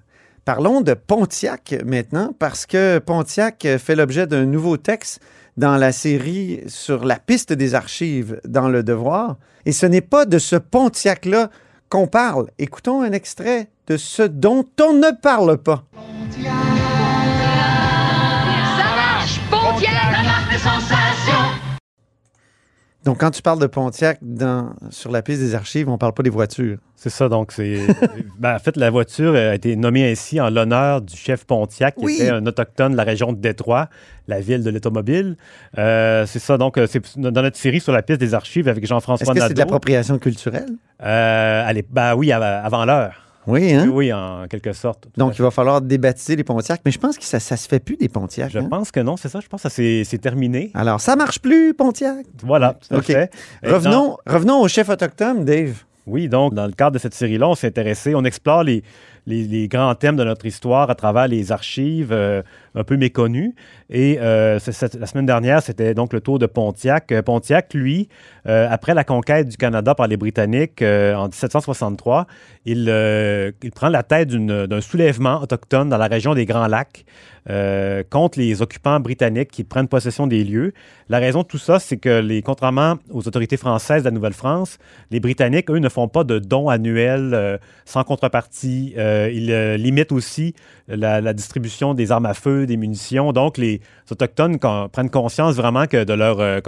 Parlons 0.45 0.81
de 0.81 0.95
Pontiac 0.95 1.75
maintenant, 1.85 2.33
parce 2.39 2.67
que 2.67 2.99
Pontiac 2.99 3.67
fait 3.79 3.97
l'objet 3.97 4.27
d'un 4.29 4.45
nouveau 4.47 4.77
texte 4.77 5.21
dans 5.57 5.77
la 5.77 5.91
série 5.91 6.61
sur 6.69 7.05
la 7.05 7.17
piste 7.19 7.53
des 7.53 7.75
archives 7.75 8.41
dans 8.47 8.69
Le 8.69 8.83
Devoir. 8.85 9.37
Et 9.65 9.73
ce 9.73 9.87
n'est 9.87 10.01
pas 10.03 10.25
de 10.25 10.39
ce 10.39 10.55
Pontiac-là 10.57 11.51
qu'on 11.89 12.07
parle. 12.07 12.47
Écoutons 12.59 13.03
un 13.03 13.11
extrait 13.13 13.69
de 13.89 13.97
ce 13.97 14.23
dont 14.23 14.65
on 14.81 14.93
ne 14.93 15.11
parle 15.21 15.59
pas. 15.59 15.85
Donc, 23.07 23.21
quand 23.21 23.31
tu 23.31 23.41
parles 23.41 23.61
de 23.61 23.67
Pontiac 23.69 24.19
dans, 24.21 24.75
sur 24.91 25.13
la 25.13 25.23
piste 25.23 25.41
des 25.41 25.55
archives, 25.55 25.89
on 25.89 25.93
ne 25.93 25.97
parle 25.97 26.13
pas 26.13 26.25
des 26.25 26.29
voitures. 26.31 26.77
C'est 26.97 27.09
ça, 27.09 27.29
donc 27.29 27.53
c'est. 27.53 27.79
ben, 28.39 28.57
en 28.57 28.59
fait, 28.59 28.77
la 28.77 28.91
voiture 28.91 29.35
a 29.37 29.55
été 29.55 29.77
nommée 29.77 30.11
ainsi 30.11 30.41
en 30.41 30.51
l'honneur 30.51 31.03
du 31.03 31.17
chef 31.17 31.45
Pontiac, 31.45 31.95
qui 31.95 32.05
Oui. 32.05 32.15
était 32.17 32.31
un 32.31 32.45
autochtone 32.45 32.93
de 32.93 32.97
la 32.97 33.05
région 33.05 33.33
de 33.33 33.39
Détroit, 33.39 33.89
la 34.27 34.41
ville 34.41 34.65
de 34.65 34.71
l'automobile. 34.71 35.37
Euh, 35.79 36.27
c'est 36.27 36.41
ça, 36.41 36.59
donc, 36.59 36.79
euh, 36.79 36.89
c'est 36.91 37.01
dans 37.17 37.31
notre 37.43 37.57
série 37.57 37.79
sur 37.81 37.93
la 37.93 38.03
piste 38.03 38.19
des 38.19 38.35
archives 38.35 38.67
avec 38.67 38.83
Est-ce 38.83 38.91
Jean-François 38.91 39.33
que 39.35 39.41
c'est 39.41 39.45
de 39.45 39.49
Nadeau. 39.51 39.61
l'appropriation 39.61 40.19
culturelle? 40.19 40.67
Euh, 41.03 41.63
allez, 41.65 41.85
ben 41.89 42.15
oui, 42.17 42.33
av- 42.33 42.43
avant 42.43 42.85
l'heure. 42.85 43.23
Oui, 43.47 43.73
hein? 43.73 43.89
Oui, 43.93 44.13
en 44.13 44.47
quelque 44.49 44.73
sorte. 44.73 45.07
Donc, 45.17 45.39
il 45.39 45.43
va 45.43 45.51
falloir 45.51 45.81
débaptiser 45.81 46.35
les 46.37 46.45
Pontiacs, 46.45 46.81
mais 46.85 46.91
je 46.91 46.99
pense 46.99 47.17
que 47.17 47.25
ça 47.25 47.37
ne 47.39 47.57
se 47.57 47.69
fait 47.69 47.79
plus 47.79 47.97
des 47.97 48.09
Pontiacs. 48.09 48.51
Je 48.51 48.59
hein? 48.59 48.67
pense 48.69 48.91
que 48.91 49.01
non, 49.01 49.17
c'est 49.17 49.29
ça. 49.29 49.41
Je 49.41 49.47
pense 49.47 49.63
que 49.63 49.69
c'est 49.69 50.19
terminé. 50.21 50.71
Alors, 50.75 51.01
ça 51.01 51.15
marche 51.17 51.41
plus, 51.41 51.73
Pontiac? 51.75 52.27
Voilà, 52.43 52.75
tout 52.75 52.95
à 52.95 52.99
OK. 52.99 53.05
fait. 53.05 53.31
Et 53.63 53.69
dans- 53.69 53.75
Revenons, 53.75 54.17
revenons 54.27 54.61
au 54.61 54.69
chef 54.69 54.89
autochtone, 54.89 55.45
Dave. 55.45 55.85
Oui, 56.07 56.29
donc, 56.29 56.55
dans 56.55 56.67
le 56.67 56.73
cadre 56.73 56.93
de 56.93 56.99
cette 56.99 57.15
série-là, 57.15 57.49
on 57.49 57.55
s'est 57.55 57.67
intéressé, 57.69 58.15
on 58.15 58.25
explore 58.25 58.63
les, 58.63 58.83
les, 59.27 59.69
grands 59.69 59.95
thèmes 59.95 60.17
de 60.17 60.25
notre 60.25 60.47
histoire 60.47 60.89
à 60.91 60.95
travers 60.95 61.27
les 61.29 61.51
archives 61.53 62.13
euh, 62.13 62.43
un 62.75 62.85
peu 62.85 62.97
méconnues. 62.97 63.55
Et 63.91 64.19
euh, 64.21 64.59
la 64.99 65.07
semaine 65.07 65.27
dernière, 65.27 65.63
c'était 65.63 65.95
donc 65.95 66.13
le 66.13 66.21
tour 66.21 66.39
de 66.39 66.47
Pontiac. 66.47 67.11
Euh, 67.13 67.23
Pontiac, 67.23 67.75
lui, 67.75 68.09
après 68.45 68.95
la 68.95 69.03
conquête 69.03 69.49
du 69.49 69.57
Canada 69.57 69.95
par 69.97 70.07
les 70.07 70.17
Britanniques 70.17 70.81
en 70.81 71.25
1763, 71.25 72.27
il, 72.65 72.85
prend 73.75 73.89
la 73.89 74.03
tête 74.05 74.29
d'un 74.29 74.81
soulèvement 74.81 75.43
autochtone 75.43 75.89
dans 75.89 75.99
la 75.99 76.07
région 76.07 76.35
des 76.35 76.47
Grands 76.47 76.69
Lacs 76.69 77.05
contre 78.11 78.39
les 78.39 78.63
occupants 78.63 79.01
britanniques 79.01 79.51
qui 79.51 79.65
prennent 79.65 79.89
possession 79.89 80.29
des 80.29 80.45
lieux. 80.45 80.73
La 81.09 81.19
raison 81.19 81.43
de 81.43 81.47
tout 81.47 81.59
ça, 81.59 81.81
c'est 81.81 81.97
que, 81.97 82.21
les, 82.21 82.43
contrairement 82.43 82.99
aux 83.11 83.27
autorités 83.27 83.57
françaises 83.57 84.03
de 84.03 84.09
la 84.09 84.13
Nouvelle-France, 84.13 84.79
les 85.11 85.19
Britanniques, 85.19 85.69
eux, 85.71 85.79
ne 85.79 85.89
font 85.89 86.07
pas 86.07 86.23
de 86.23 86.39
dons 86.39 86.69
annuels 86.69 87.59
sans 87.85 88.05
contrepartie. 88.05 88.95
Ils 89.33 89.51
euh, 89.51 89.77
limitent 89.77 90.13
aussi 90.13 90.55
la, 90.89 91.33
distribution 91.33 91.95
des 91.95 92.13
armes 92.13 92.27
à 92.27 92.35
feu, 92.35 92.67
des 92.67 92.77
munitions. 92.77 93.33
Donc, 93.33 93.59
les 93.59 93.81
Autochtones 94.11 94.59
prennent 94.93 95.11
conscience 95.11 95.55
vraiment 95.55 95.87
que 95.87 96.05
de 96.05 96.13
leur, 96.13 96.41
euh, 96.41 96.61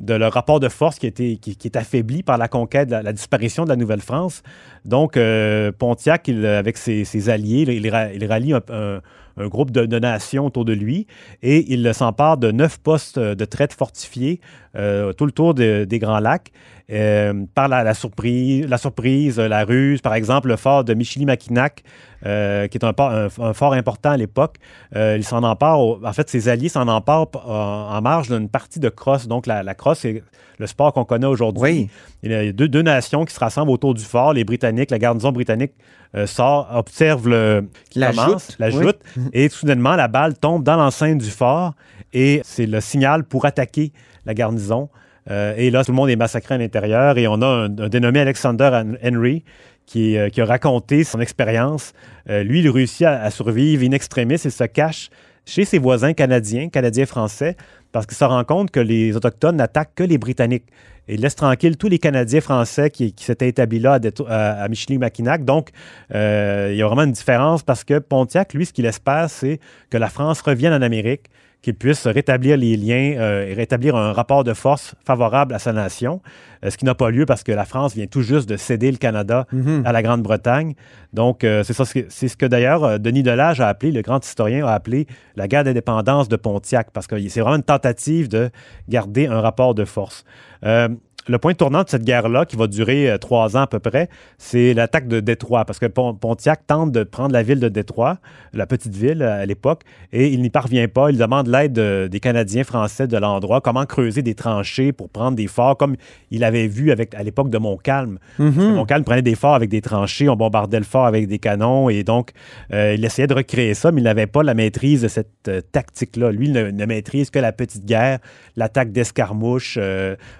de 0.00 0.14
leur 0.14 0.32
rapport 0.32 0.60
de 0.60 0.68
force 0.68 0.98
qui, 0.98 1.38
qui 1.38 1.58
est 1.64 1.76
affaibli 1.76 2.22
par 2.22 2.38
la 2.38 2.48
conquête, 2.48 2.90
la, 2.90 3.12
disparition 3.12 3.64
de 3.64 3.68
la 3.68 3.76
Nouvelle-France. 3.76 4.42
Donc, 4.84 5.16
euh, 5.16 5.72
Pontiac, 5.76 6.28
il, 6.28 6.46
avec 6.46 6.76
ses, 6.76 7.28
alliés, 7.28 7.64
il, 7.68 7.88
ra- 7.90 8.12
il 8.12 8.24
rallie 8.24 8.54
un, 8.54 9.00
groupe 9.48 9.70
de, 9.70 9.98
nations 9.98 10.46
autour 10.46 10.64
de 10.64 10.72
lui 10.72 11.06
et 11.42 11.72
il 11.72 11.94
s'empare 11.94 12.38
de 12.38 12.50
neuf 12.50 12.78
postes 12.78 13.20
de 13.20 13.44
traite 13.44 13.72
fortifiés 13.72 14.40
euh, 14.74 15.12
tout 15.12 15.26
le 15.26 15.32
tour 15.32 15.54
de- 15.54 15.84
des 15.84 15.98
Grands 15.98 16.18
Lacs. 16.18 16.50
Euh, 16.90 17.44
par 17.54 17.68
la, 17.68 17.82
la 17.82 17.94
surprise, 17.94 18.66
la 18.66 18.78
surprise, 18.78 19.38
la 19.38 19.64
ruse, 19.64 20.00
par 20.00 20.14
exemple, 20.14 20.48
le 20.48 20.56
fort 20.56 20.84
de 20.84 20.94
Michilimackinac, 20.94 21.82
euh, 22.26 22.66
qui 22.66 22.78
est 22.78 22.84
un, 22.84 23.28
fort 23.28 23.74
important 23.74 24.10
à 24.10 24.16
l'époque. 24.16 24.56
Euh, 24.96 25.16
il 25.16 25.24
s'en 25.24 25.42
empare, 25.42 25.78
en 25.78 26.12
fait, 26.12 26.28
ses 26.30 26.48
alliés 26.48 26.68
s'en 26.68 26.88
emparent 26.88 27.28
en, 27.46 28.00
marge 28.00 28.28
d'une 28.28 28.48
partie 28.48 28.80
de 28.80 28.88
crosse. 28.88 29.28
Donc, 29.28 29.46
la, 29.46 29.74
crosse, 29.74 30.00
c'est 30.00 30.22
le 30.58 30.66
sport 30.66 30.92
qu'on 30.92 31.04
connaît 31.04 31.26
aujourd'hui. 31.26 31.90
Il 32.22 32.32
y 32.32 32.34
a 32.34 32.52
deux, 32.52 32.68
deux, 32.68 32.82
nations 32.82 33.24
qui 33.24 33.34
se 33.34 33.40
rassemblent 33.40 33.70
autour 33.70 33.94
du 33.94 34.02
fort. 34.02 34.32
Les 34.32 34.44
Britanniques, 34.44 34.90
la 34.90 34.98
garnison 34.98 35.30
britannique 35.30 35.72
euh, 36.14 36.26
sort, 36.26 36.68
observe 36.72 37.28
le, 37.28 37.68
la 37.94 38.12
joute, 38.12 38.56
la 38.58 38.70
joute 38.70 38.98
et 39.34 39.48
soudainement, 39.50 39.94
la 39.94 40.08
balle 40.08 40.38
tombe 40.38 40.64
dans 40.64 40.76
l'enceinte 40.76 41.18
du 41.18 41.30
fort 41.30 41.74
et 42.14 42.40
c'est 42.44 42.64
le 42.64 42.80
signal 42.80 43.24
pour 43.24 43.44
attaquer 43.44 43.92
la 44.24 44.32
garnison. 44.32 44.88
Euh, 45.30 45.54
et 45.56 45.70
là, 45.70 45.84
tout 45.84 45.92
le 45.92 45.96
monde 45.96 46.10
est 46.10 46.16
massacré 46.16 46.54
à 46.54 46.58
l'intérieur 46.58 47.18
et 47.18 47.26
on 47.28 47.40
a 47.42 47.46
un, 47.46 47.68
dénommé 47.68 48.20
Alexander 48.20 48.82
Henry 49.04 49.44
qui, 49.86 50.16
euh, 50.16 50.28
qui, 50.28 50.40
a 50.40 50.44
raconté 50.44 51.04
son 51.04 51.20
expérience. 51.20 51.92
lui, 52.26 52.60
il 52.60 52.68
réussit 52.68 53.06
à, 53.06 53.30
survivre 53.30 53.84
in 53.84 53.92
extremis 53.92 54.34
et 54.34 54.50
se 54.50 54.64
cache 54.64 55.10
chez 55.46 55.64
ses 55.64 55.78
voisins 55.78 56.12
canadiens, 56.12 56.68
canadiens-français, 56.68 57.56
parce 57.90 58.04
qu'il 58.04 58.16
se 58.16 58.24
rend 58.24 58.44
compte 58.44 58.70
que 58.70 58.80
les 58.80 59.16
Autochtones 59.16 59.56
n'attaquent 59.56 59.94
que 59.94 60.04
les 60.04 60.18
Britanniques 60.18 60.66
et 61.08 61.16
laisse 61.16 61.34
tranquille 61.34 61.76
tous 61.76 61.88
les 61.88 61.98
Canadiens 61.98 62.40
français 62.40 62.90
qui, 62.90 63.14
s'étaient 63.16 63.48
établis 63.48 63.80
là 63.80 63.98
à, 64.28 64.62
à, 64.62 64.68
Michilimackinac. 64.68 65.44
Donc, 65.44 65.70
euh, 66.14 66.68
il 66.70 66.76
y 66.76 66.82
a 66.82 66.86
vraiment 66.86 67.04
une 67.04 67.12
différence 67.12 67.62
parce 67.62 67.82
que 67.82 67.98
Pontiac, 67.98 68.54
lui, 68.54 68.66
ce 68.66 68.72
qu'il 68.72 68.86
espère, 68.86 69.30
c'est 69.30 69.58
que 69.90 69.96
la 69.96 70.08
France 70.08 70.40
revienne 70.42 70.72
en 70.72 70.82
Amérique, 70.82 71.30
qu'il 71.62 71.74
puisse 71.74 72.06
rétablir 72.06 72.56
les 72.56 72.76
liens 72.76 73.16
euh, 73.18 73.48
et 73.48 73.54
rétablir 73.54 73.96
un 73.96 74.12
rapport 74.12 74.44
de 74.44 74.54
force 74.54 74.94
favorable 75.04 75.54
à 75.54 75.58
sa 75.58 75.72
nation, 75.72 76.20
euh, 76.64 76.70
ce 76.70 76.76
qui 76.76 76.84
n'a 76.84 76.94
pas 76.94 77.10
lieu 77.10 77.26
parce 77.26 77.42
que 77.42 77.50
la 77.50 77.64
France 77.64 77.94
vient 77.94 78.06
tout 78.06 78.22
juste 78.22 78.48
de 78.48 78.56
céder 78.56 78.92
le 78.92 78.96
Canada 78.96 79.46
mhm. 79.52 79.82
à 79.84 79.90
la 79.90 80.02
Grande-Bretagne. 80.02 80.74
Donc, 81.12 81.42
euh, 81.42 81.64
c'est 81.64 81.72
ça, 81.72 81.84
c'est 81.84 82.28
ce 82.28 82.36
que 82.36 82.46
d'ailleurs 82.46 83.00
Denis 83.00 83.24
Delage 83.24 83.60
a 83.60 83.68
appelé, 83.68 83.90
le 83.90 84.02
grand 84.02 84.24
historien 84.24 84.64
a 84.66 84.72
appelé 84.72 85.06
la 85.34 85.48
guerre 85.48 85.64
d'indépendance 85.64 86.28
de 86.28 86.36
Pontiac, 86.36 86.90
parce 86.92 87.08
que 87.08 87.28
c'est 87.28 87.40
vraiment 87.40 87.56
une 87.56 87.62
tentative 87.62 88.28
de 88.28 88.50
garder 88.88 89.26
un 89.26 89.40
rapport 89.40 89.74
de 89.74 89.84
force 89.84 90.24
Um, 90.62 91.00
le 91.28 91.38
point 91.38 91.54
tournant 91.54 91.82
de 91.82 91.88
cette 91.88 92.04
guerre-là, 92.04 92.46
qui 92.46 92.56
va 92.56 92.66
durer 92.66 93.10
euh, 93.10 93.18
trois 93.18 93.56
ans 93.56 93.62
à 93.62 93.66
peu 93.66 93.78
près, 93.78 94.08
c'est 94.38 94.74
l'attaque 94.74 95.08
de 95.08 95.20
Détroit, 95.20 95.64
parce 95.64 95.78
que 95.78 95.86
Pontiac 95.86 96.66
tente 96.66 96.90
de 96.90 97.04
prendre 97.04 97.32
la 97.32 97.42
ville 97.42 97.60
de 97.60 97.68
Détroit, 97.68 98.18
la 98.52 98.66
petite 98.66 98.94
ville 98.94 99.22
euh, 99.22 99.42
à 99.42 99.46
l'époque, 99.46 99.82
et 100.12 100.28
il 100.28 100.40
n'y 100.40 100.50
parvient 100.50 100.88
pas. 100.88 101.10
Il 101.10 101.18
demande 101.18 101.48
l'aide 101.48 101.78
des 102.08 102.20
Canadiens 102.20 102.64
français 102.64 103.06
de 103.06 103.16
l'endroit, 103.16 103.60
comment 103.60 103.84
creuser 103.84 104.22
des 104.22 104.34
tranchées 104.34 104.92
pour 104.92 105.10
prendre 105.10 105.36
des 105.36 105.46
forts, 105.46 105.76
comme 105.76 105.96
il 106.30 106.44
avait 106.44 106.66
vu 106.66 106.90
avec, 106.90 107.14
à 107.14 107.22
l'époque 107.22 107.50
de 107.50 107.58
Montcalm. 107.58 108.18
Mm-hmm. 108.40 108.74
Montcalm 108.74 109.04
prenait 109.04 109.22
des 109.22 109.34
forts 109.34 109.54
avec 109.54 109.68
des 109.68 109.82
tranchées, 109.82 110.28
on 110.28 110.36
bombardait 110.36 110.78
le 110.78 110.84
fort 110.84 111.06
avec 111.06 111.28
des 111.28 111.38
canons, 111.38 111.88
et 111.90 112.04
donc 112.04 112.30
euh, 112.72 112.94
il 112.96 113.04
essayait 113.04 113.28
de 113.28 113.34
recréer 113.34 113.74
ça, 113.74 113.92
mais 113.92 114.00
il 114.00 114.04
n'avait 114.04 114.26
pas 114.26 114.42
la 114.42 114.54
maîtrise 114.54 115.02
de 115.02 115.08
cette 115.08 115.50
tactique-là. 115.72 116.32
Lui, 116.32 116.46
il 116.48 116.52
ne, 116.52 116.86
maîtrise 116.86 117.30
que 117.30 117.38
la 117.38 117.52
petite 117.52 117.84
guerre, 117.84 118.18
l'attaque 118.56 118.92
d'escarmouche. 118.92 119.78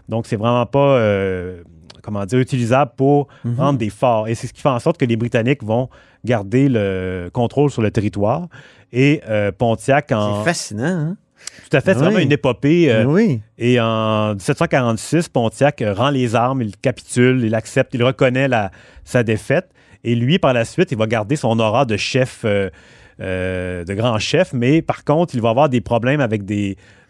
donc, 0.08 0.26
c'est 0.26 0.36
vraiment 0.36 0.64
pas 0.66 0.77
euh, 0.86 1.62
comment 2.02 2.24
dire, 2.24 2.38
utilisable 2.38 2.92
pour 2.96 3.28
mhm. 3.44 3.56
rendre 3.56 3.78
des 3.78 3.90
forts. 3.90 4.28
Et 4.28 4.34
c'est 4.34 4.46
ce 4.46 4.52
qui 4.52 4.60
fait 4.60 4.68
en 4.68 4.78
sorte 4.78 4.98
que 4.98 5.04
les 5.04 5.16
Britanniques 5.16 5.62
vont 5.62 5.88
garder 6.24 6.68
le 6.68 7.30
contrôle 7.32 7.70
sur 7.70 7.82
le 7.82 7.90
territoire. 7.90 8.48
Et 8.92 9.20
euh, 9.28 9.52
Pontiac 9.52 10.12
en... 10.12 10.38
C'est 10.38 10.44
fascinant, 10.44 10.84
hein? 10.84 11.16
Tout 11.70 11.76
à 11.76 11.80
fait, 11.80 11.94
c'est 11.94 12.00
vraiment 12.00 12.18
une 12.18 12.32
épopée. 12.32 12.90
Euh, 12.90 13.04
oui. 13.04 13.40
Et 13.58 13.80
en 13.80 14.30
1746, 14.30 15.28
Pontiac 15.28 15.84
rend 15.86 16.10
les 16.10 16.34
armes, 16.34 16.62
il 16.62 16.76
capitule, 16.76 17.44
il 17.44 17.54
accepte, 17.54 17.94
il 17.94 18.02
reconnaît 18.02 18.48
la, 18.48 18.72
sa 19.04 19.22
défaite. 19.22 19.68
Et 20.02 20.14
lui, 20.16 20.38
par 20.38 20.52
la 20.52 20.64
suite, 20.64 20.90
il 20.90 20.98
va 20.98 21.06
garder 21.06 21.36
son 21.36 21.58
aura 21.60 21.84
de 21.84 21.96
chef, 21.96 22.44
de 23.18 23.94
grand 23.94 24.18
chef, 24.18 24.52
mais 24.52 24.82
par 24.82 25.04
contre, 25.04 25.34
il 25.34 25.40
va 25.40 25.50
avoir 25.50 25.68
des 25.68 25.80
problèmes 25.80 26.20
avec 26.20 26.42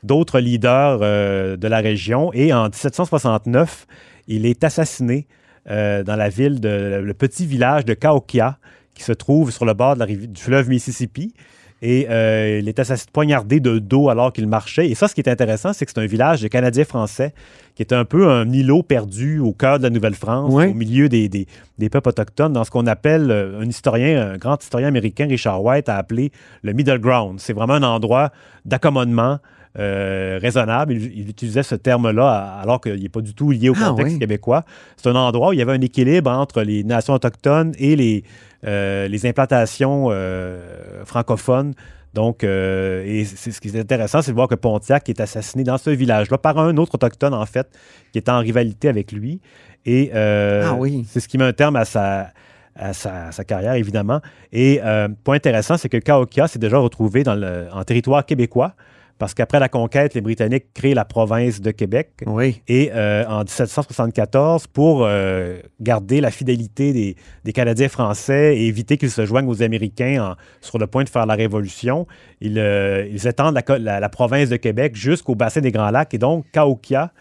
d'autres 0.03 0.41
leaders 0.41 1.01
euh, 1.03 1.57
de 1.57 1.69
la 1.69 1.79
région. 1.79 2.33
Et 2.33 2.53
en 2.53 2.65
1769, 2.65 3.87
il 4.27 4.47
est 4.47 4.65
assassiné 4.65 5.27
euh, 5.71 6.03
dans 6.03 6.17
la 6.17 6.29
ville 6.29 6.61
de 6.61 7.01
le 7.03 7.15
petit 7.15 7.47
village 7.47 7.85
de 7.85 7.95
Cahokia, 7.95 8.59
qui 8.95 9.03
se 9.03 9.13
trouve 9.13 9.51
sur 9.51 9.65
le 9.65 9.75
bord 9.75 9.95
de 9.95 10.01
la 10.01 10.05
rive, 10.07 10.31
du 10.31 10.41
fleuve 10.41 10.69
Mississippi. 10.69 11.35
Et 11.81 12.07
euh, 12.11 12.59
il 12.61 12.69
est 12.69 12.79
assassiné, 12.79 13.11
poignardé 13.13 13.61
de 13.61 13.79
dos 13.79 14.09
alors 14.09 14.33
qu'il 14.33 14.49
marchait. 14.49 14.89
Et 14.89 14.95
ça, 14.95 15.07
ce 15.07 15.15
qui 15.15 15.21
est 15.21 15.29
intéressant, 15.29 15.73
c'est 15.73 15.87
que 15.87 15.93
c'est 15.95 16.01
un 16.01 16.07
village 16.07 16.43
de 16.43 16.49
Canadiens 16.49 16.85
français 16.85 17.33
qui 17.75 17.83
est 17.83 17.93
un 17.93 18.05
peu 18.05 18.29
un 18.29 18.51
îlot 18.51 18.83
perdu 18.83 19.39
au 19.39 19.53
cœur 19.53 19.79
de 19.79 19.85
la 19.85 19.91
Nouvelle-France, 19.91 20.53
au 20.53 20.75
milieu 20.75 21.09
des, 21.09 21.29
des, 21.29 21.47
des, 21.79 21.89
peuples 21.89 22.09
autochtones, 22.09 22.53
dans 22.53 22.65
ce 22.65 22.73
qu'on 22.73 22.89
appelle, 22.89 23.31
un 23.31 23.69
historien, 23.69 24.33
un 24.33 24.37
grand 24.37 24.61
historien 24.61 24.89
américain, 24.89 25.29
Richard 25.29 25.63
White, 25.63 25.89
a 25.89 25.97
appelé 25.97 26.33
le 26.63 26.73
middle 26.73 26.99
ground. 26.99 27.39
C'est 27.39 27.53
vraiment 27.53 27.75
un 27.75 27.85
endroit 27.85 28.33
d'accommodement 28.65 29.39
euh, 29.79 30.41
raisonnable. 30.43 30.93
Il, 30.93 31.31
utilisait 31.31 31.63
ce 31.63 31.77
terme-là 31.77 32.59
alors 32.61 32.81
qu'il 32.81 33.01
n'est 33.01 33.09
pas 33.09 33.21
du 33.21 33.33
tout 33.33 33.53
lié 33.53 33.69
au 33.69 33.75
ah, 33.81 33.91
contexte 33.91 34.19
québécois. 34.19 34.65
C'est 34.97 35.09
un 35.09 35.15
endroit 35.15 35.51
où 35.51 35.53
il 35.53 35.61
y 35.61 35.63
avait 35.63 35.73
un 35.73 35.81
équilibre 35.81 36.33
entre 36.33 36.63
les 36.63 36.83
nations 36.83 37.15
autochtones 37.15 37.73
et 37.79 37.95
les, 37.95 38.25
euh, 38.67 39.07
les 39.07 39.25
implantations 39.25 40.09
euh, 40.11 41.05
francophones. 41.05 41.75
Donc, 42.13 42.43
et 42.43 43.25
c'est, 43.25 43.53
ce 43.53 43.61
qui 43.61 43.69
est 43.69 43.79
intéressant, 43.79 44.21
c'est 44.21 44.33
de 44.33 44.35
voir 44.35 44.49
que 44.49 44.57
Pontiac 44.57 45.09
est 45.09 45.21
assassiné 45.21 45.63
dans 45.63 45.79
ce 45.79 45.91
village-là 45.91 46.39
par 46.39 46.59
un 46.59 46.77
autre 46.79 46.97
autochtone, 46.97 47.35
en 47.35 47.47
fait, 47.47 47.69
qui 48.11 48.19
est 48.19 48.29
en 48.29 48.39
rivalité 48.39 48.89
avec 48.89 49.13
lui. 49.13 49.41
Et 49.87 50.11
ah 50.13 50.77
c'est 51.07 51.21
ce 51.21 51.29
qui 51.29 51.39
met 51.39 51.45
un 51.45 51.53
terme 51.53 51.77
à 51.77 51.85
sa, 51.85 52.33
à 52.75 52.93
sa, 52.93 53.45
carrière, 53.47 53.75
évidemment. 53.75 54.21
Et 54.53 54.81
point 55.23 55.37
intéressant, 55.37 55.77
c'est 55.77 55.89
que 55.89 55.99
Cahokia 55.99 56.49
s'est 56.49 56.59
déjà 56.59 56.79
retrouvé 56.79 57.23
dans 57.23 57.37
le, 57.37 57.69
en 57.73 57.85
territoire 57.85 58.27
québécois 58.27 58.75
parce 59.19 59.35
qu'après 59.35 59.59
la 59.59 59.69
conquête, 59.69 60.15
les 60.15 60.21
Britanniques 60.21 60.73
créent 60.75 60.95
la 60.95 61.05
province 61.05 61.61
de 61.61 61.71
Québec. 61.73 62.11
Oui. 62.27 62.63
Et 62.69 62.91
euh, 62.95 63.25
en 63.27 63.41
1774, 63.41 64.69
pour 64.69 65.05
euh, 65.05 65.59
garder 65.81 66.21
la 66.21 66.31
fidélité 66.31 67.17
des, 67.45 67.53
Canadiens 67.53 67.89
français 67.89 68.57
et 68.57 68.67
éviter 68.69 68.97
qu'ils 68.97 69.11
se 69.11 69.27
joignent 69.27 69.49
aux 69.49 69.63
Américains 69.63 70.37
sur 70.61 70.79
le 70.79 70.87
point 70.87 71.03
de 71.03 71.09
faire 71.09 71.27
la 71.27 71.35
Révolution, 71.35 72.07
ils, 72.41 72.59
euh, 72.59 73.05
étendent 73.25 73.59
la, 73.69 74.09
province 74.09 74.49
de 74.49 74.57
Québec 74.57 74.95
jusqu'au 74.95 75.35
bassin 75.35 75.61
des 75.61 75.73
Grands 75.73 75.91
Lacs. 75.91 76.15
Et 76.15 76.19
donc, 76.19 76.45
Cahokia 76.53 77.13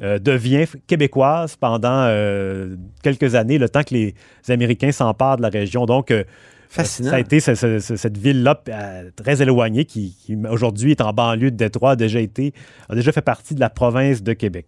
devient 0.00 0.64
québécoise 0.88 1.54
pendant 1.54 2.08
quelques 3.02 3.36
années, 3.36 3.58
le 3.58 3.68
temps 3.68 3.84
que 3.84 3.94
les 3.94 4.14
Américains 4.48 4.90
s'emparent 4.90 5.36
de 5.36 5.42
la 5.42 5.48
région. 5.48 5.86
Donc, 5.86 6.12
Fascinant. 6.72 7.10
Ça 7.10 7.16
a 7.16 7.20
été 7.20 7.38
cette 7.38 8.16
ville-là 8.16 8.62
euh, 8.70 9.10
très 9.14 9.42
éloignée 9.42 9.84
qui, 9.84 10.16
aujourd'hui 10.48 10.92
est 10.92 11.02
en 11.02 11.12
banlieue 11.12 11.50
de 11.50 11.56
Détroit, 11.56 11.90
a 11.90 11.96
déjà 11.96 12.18
été, 12.18 12.54
a 12.88 12.94
déjà 12.94 13.12
fait 13.12 13.20
partie 13.20 13.54
de 13.54 13.60
la 13.60 13.68
province 13.68 14.22
de 14.22 14.32
Québec. 14.32 14.66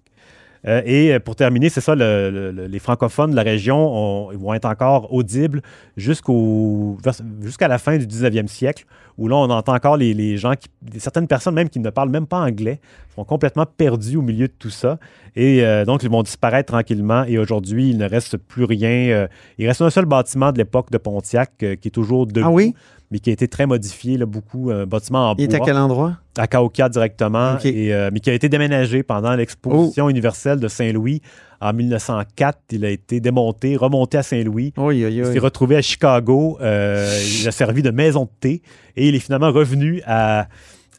Euh, 0.67 0.83
et 0.85 1.19
pour 1.21 1.37
terminer, 1.37 1.69
c'est 1.69 1.81
ça, 1.81 1.95
les 1.95 2.79
francophones 2.79 3.31
de 3.31 3.37
la 3.37 3.43
région 3.43 4.31
vont 4.33 4.55
être 4.55 4.65
encore 4.65 5.13
audibles 5.13 5.63
jusqu'à 5.97 7.69
la 7.69 7.79
fin 7.79 7.99
du 7.99 8.07
19e 8.07 8.47
siècle, 8.47 8.85
où 9.19 9.29
là, 9.29 9.37
on 9.37 9.51
entend 9.51 9.75
encore 9.75 9.97
les, 9.97 10.37
gens, 10.37 10.55
certaines 10.99 11.29
personnes 11.29 11.55
même 11.55 11.69
qui 11.69 11.81
ne 11.81 11.91
parlent 11.91 12.11
même 12.11 12.27
pas 12.27 12.39
anglais, 12.41 12.81
sont 13.15 13.25
complètement 13.25 13.67
perdus 13.67 14.17
au 14.17 14.23
milieu 14.23 14.49
de 14.49 14.55
tout 14.59 14.71
ça. 14.71 14.99
Et 15.37 15.65
euh, 15.65 15.85
donc, 15.85 16.03
ils 16.03 16.11
vont 16.11 16.23
disparaître 16.23 16.73
tranquillement. 16.73 17.25
Et 17.25 17.39
aujourd'hui, 17.39 17.91
il 17.91 17.99
ne 17.99 18.09
reste 18.09 18.37
plus 18.37 18.65
rien. 18.65 19.09
Euh, 19.11 19.29
il 19.59 19.67
reste 19.67 19.83
un 19.83 19.91
seul 19.91 20.05
bâtiment 20.05 20.51
de 20.51 20.59
l'époque 20.59 20.91
de 20.91 20.99
Pontiac 20.99 21.53
qui 21.59 21.67
est 21.67 21.95
toujours 21.95 22.27
debout. 22.27 22.73
Ah? 22.75 22.94
Mais 23.11 23.19
qui 23.19 23.31
a 23.31 23.33
été 23.33 23.49
très 23.49 23.67
modifié, 23.67 24.17
là, 24.17 24.27
beaucoup, 24.27 24.71
un 24.71 24.87
bâtiment 24.87 25.31
en 25.31 25.35
bois. 25.35 25.45
Il 25.45 25.53
est 25.53 25.55
à 25.55 25.61
quel 25.61 25.77
endroit? 25.77 26.17
À 26.37 26.47
Cahokia 26.47 26.89
directement, 26.89 27.59
et, 27.65 27.93
mais 28.13 28.21
qui 28.21 28.31
a 28.31 28.35
été 28.35 28.49
déménagé 28.49 29.03
pendant 29.03 29.35
l'exposition 29.35 30.07
oh. 30.07 30.11
universelle 30.11 30.59
de 30.59 30.69
Saint-Louis 30.69 31.23
en 31.65 31.73
1904, 31.73 32.59
il 32.73 32.85
a 32.85 32.91
été 32.91 33.21
démonté, 33.21 33.77
remonté 33.77 34.19
à 34.19 34.23
Saint-Louis. 34.23 34.75
Il 34.77 35.25
s'est 35.25 35.39
retrouvé 35.39 35.77
à 35.77 35.83
Chicago. 35.83 36.59
Euh, 36.61 37.19
il 37.41 37.49
a 37.49 37.53
servi 37.53 37.83
de 37.83 37.91
maison 37.91 38.25
de 38.25 38.31
thé 38.39 38.63
et 38.97 39.09
il 39.09 39.15
est 39.15 39.21
finalement 39.21 39.51
revenu 39.51 40.03
à, 40.07 40.47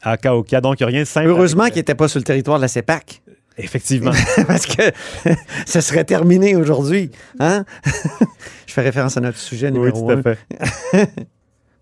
à. 0.02 0.16
Donc, 0.16 0.50
il 0.50 0.60
n'y 0.60 0.82
a 0.82 0.86
rien 0.86 1.00
de 1.02 1.04
simple. 1.04 1.28
Heureusement 1.28 1.66
qu'il 1.66 1.76
n'était 1.76 1.94
pas 1.94 2.08
sur 2.08 2.18
le 2.18 2.24
territoire 2.24 2.58
de 2.58 2.62
la 2.62 2.68
CEPAC. 2.68 3.22
Effectivement. 3.58 4.10
Parce 4.48 4.66
que 4.66 4.82
ça 5.66 5.80
serait 5.80 6.04
terminé 6.04 6.56
aujourd'hui. 6.56 7.12
Hein? 7.38 7.64
Je 8.66 8.72
fais 8.72 8.82
référence 8.82 9.16
à 9.16 9.20
notre 9.20 9.38
sujet 9.38 9.70
numéro 9.70 10.04
oui, 10.04 10.14
tout 10.14 10.28
à 10.28 10.34
fait. 10.34 11.08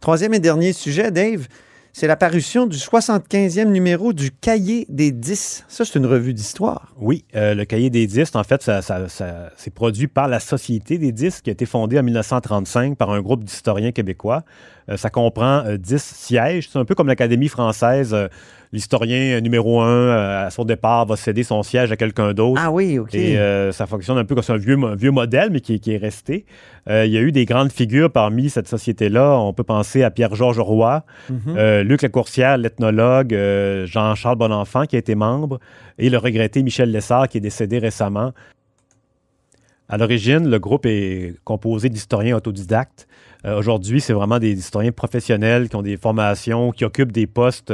Troisième 0.05 0.35
et 0.35 0.39
dernier 0.39 0.75
sujet, 0.75 1.11
Dave 1.11 1.49
c'est 1.95 2.09
la 2.09 2.17
parution 2.17 2.67
du 2.67 2.77
75e 2.77 3.67
numéro 3.67 4.13
du 4.13 4.33
Cahier 4.33 4.85
des 4.89 5.13
10. 5.13 5.65
Ça, 5.69 5.85
c'est 5.85 5.97
une 5.97 6.07
revue 6.07 6.35
d'histoire. 6.35 6.93
Oui, 6.99 7.25
euh, 7.37 7.55
le 7.55 7.65
Cahier 7.65 7.89
des 7.89 8.09
10, 8.09 8.35
en 8.35 8.43
fait, 8.43 8.69
c'est 9.57 9.75
produit 9.75 10.09
par 10.09 10.27
la 10.27 10.41
Société 10.41 10.99
des 10.99 11.13
10 11.13 11.41
qui 11.41 11.51
a 11.51 11.53
été 11.53 11.67
fondée 11.67 11.97
en 11.99 12.03
1935 12.03 12.99
par 12.99 13.11
un 13.11 13.23
groupe 13.23 13.45
d'historiens 13.45 13.93
québécois. 13.93 14.43
Euh, 14.91 14.97
ça 14.97 15.09
comprend 15.09 15.63
10 15.79 15.95
euh, 15.95 15.99
sièges. 15.99 16.69
C'est 16.71 16.81
un 16.81 16.85
peu 16.85 16.97
comme 16.97 17.07
l'Académie 17.07 17.49
française 17.49 18.15
l'historien 18.75 19.41
numéro 19.41 19.81
un, 19.81 19.89
euh, 19.89 20.47
à 20.47 20.51
son 20.51 20.65
départ, 20.65 21.07
va 21.07 21.17
céder 21.17 21.43
son 21.45 21.63
siège 21.63 21.91
à 21.93 21.97
quelqu'un 21.97 22.35
d'autre. 22.35 22.61
Ah 22.63 22.71
oui, 22.71 22.99
OK. 22.99 23.15
Et 23.15 23.39
euh, 23.39 23.73
ça 23.73 23.87
fonctionne 23.87 24.19
un 24.19 24.25
peu 24.27 24.35
comme 24.35 24.45
un 24.49 24.59
vieux, 24.59 24.77
mo- 24.77 24.95
vieux 24.97 25.11
modèle, 25.13 25.49
mais 25.51 25.61
qui, 25.61 25.81
qui 25.81 25.93
est 25.95 25.97
resté. 25.97 26.45
Euh, 26.91 27.07
il 27.07 27.13
y 27.13 27.17
a 27.17 27.21
eu 27.23 27.33
des 27.33 27.47
grandes 27.47 27.73
figures 27.73 28.11
parmi 28.11 28.51
cette 28.51 28.69
société-là. 28.69 29.39
On 29.39 29.53
peut 29.55 29.65
penser 29.65 30.03
à 30.03 30.11
Pierre-Georges 30.11 30.61
Roy, 30.61 31.05
Mhm. 31.31 31.39
euh, 31.57 31.83
Luc 31.85 32.03
Lacourcière, 32.03 32.59
l'ethnologue, 32.59 33.33
Jean-Charles 33.87 34.37
Bonenfant, 34.37 34.85
qui 34.85 34.97
a 34.97 34.99
été 34.99 35.15
membre, 35.15 35.61
et 35.97 36.11
le 36.11 36.19
regretté 36.19 36.63
Michel 36.63 36.91
Lessard, 36.93 37.29
qui 37.29 37.39
est 37.39 37.41
décédé 37.41 37.79
récemment. 37.79 38.33
À 39.89 39.99
l'origine, 39.99 40.49
le 40.49 40.59
groupe 40.59 40.87
est 40.87 41.35
composé 41.45 41.89
d'historiens 41.91 42.37
autodidactes. 42.37 43.07
Aujourd'hui, 43.47 44.01
c'est 44.01 44.15
vraiment 44.15 44.39
des 44.39 44.53
historiens 44.53 44.93
professionnels 44.93 45.69
qui 45.69 45.77
ont 45.77 45.83
des 45.83 45.99
formations, 45.99 46.73
qui 46.73 46.85
occupent 46.87 47.13
des 47.13 47.27
postes 47.27 47.73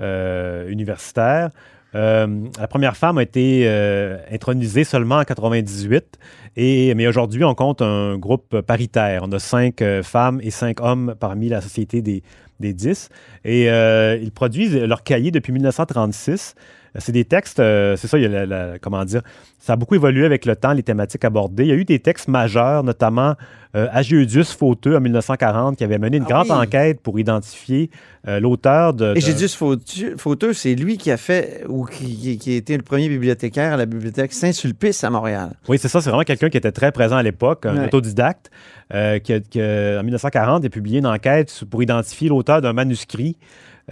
euh, 0.00 0.68
universitaires. 0.68 1.50
Euh, 1.94 2.26
la 2.58 2.68
première 2.68 2.96
femme 2.96 3.16
a 3.16 3.22
été 3.22 3.62
euh, 3.64 4.18
intronisée 4.30 4.84
seulement 4.84 5.16
en 5.16 5.24
98, 5.24 6.18
et, 6.56 6.94
mais 6.94 7.06
aujourd'hui, 7.06 7.44
on 7.44 7.54
compte 7.54 7.80
un 7.80 8.18
groupe 8.18 8.60
paritaire. 8.60 9.22
On 9.24 9.32
a 9.32 9.38
cinq 9.38 9.82
femmes 10.02 10.40
et 10.42 10.50
cinq 10.50 10.80
hommes 10.80 11.14
parmi 11.18 11.48
la 11.48 11.60
société 11.60 12.02
des, 12.02 12.22
des 12.60 12.72
dix. 12.72 13.08
Et 13.44 13.66
ils 13.66 14.32
produisent 14.32 14.76
leur 14.76 15.02
cahier 15.02 15.30
depuis 15.30 15.52
1936. 15.52 16.54
C'est 16.98 17.12
des 17.12 17.24
textes, 17.24 17.60
euh, 17.60 17.96
c'est 17.96 18.08
ça, 18.08 18.18
il 18.18 18.22
y 18.22 18.26
a 18.26 18.28
la- 18.28 18.46
la- 18.46 18.78
comment 18.78 19.04
dire, 19.04 19.22
ça 19.58 19.74
a 19.74 19.76
beaucoup 19.76 19.94
évolué 19.94 20.24
avec 20.24 20.44
le 20.46 20.56
temps, 20.56 20.72
les 20.72 20.82
thématiques 20.82 21.24
abordées. 21.24 21.64
Il 21.64 21.68
y 21.68 21.72
a 21.72 21.74
eu 21.74 21.84
des 21.84 21.98
textes 21.98 22.28
majeurs, 22.28 22.82
notamment 22.84 23.34
euh, 23.74 23.88
Agéudius 23.92 24.52
Fauteux 24.54 24.96
en 24.96 25.00
1940, 25.00 25.76
qui 25.76 25.84
avait 25.84 25.98
mené 25.98 26.16
une 26.16 26.22
Ah 26.28 26.30
grande 26.44 26.46
oui. 26.50 26.64
enquête 26.66 27.00
pour 27.02 27.18
identifier 27.18 27.90
euh, 28.26 28.40
l'auteur 28.40 28.94
de. 28.94 29.12
De- 29.14 29.20
ce 29.20 30.14
Fauteux, 30.16 30.52
c'est 30.54 30.74
lui 30.74 30.96
qui 30.96 31.10
a 31.10 31.16
fait, 31.18 31.64
ou 31.68 31.84
qui, 31.84 32.38
qui- 32.38 32.54
a 32.54 32.56
été 32.56 32.76
le 32.76 32.82
premier 32.82 33.08
bibliothécaire 33.08 33.74
à 33.74 33.76
la 33.76 33.84
bibliothèque 33.86 34.32
Saint-Sulpice 34.32 35.04
à 35.04 35.10
Montréal. 35.10 35.50
Oui, 35.68 35.78
c'est 35.78 35.88
ça. 35.88 36.00
C'est 36.00 36.08
vraiment 36.10 36.24
quelqu'un 36.24 36.48
qui 36.48 36.56
était 36.56 36.72
très 36.72 36.90
présent 36.92 37.16
à 37.16 37.22
l'époque, 37.22 37.66
un 37.66 37.76
Ouais. 37.76 37.84
autodidacte, 37.86 38.50
euh, 38.94 39.18
qui, 39.18 39.34
a- 39.34 39.40
qui 39.40 39.60
a- 39.60 39.98
en 40.00 40.02
1940, 40.04 40.64
a 40.64 40.68
publié 40.70 41.00
une 41.00 41.06
enquête 41.06 41.62
pour 41.70 41.82
identifier 41.82 42.28
l'auteur 42.30 42.62
d'un 42.62 42.72
manuscrit. 42.72 43.36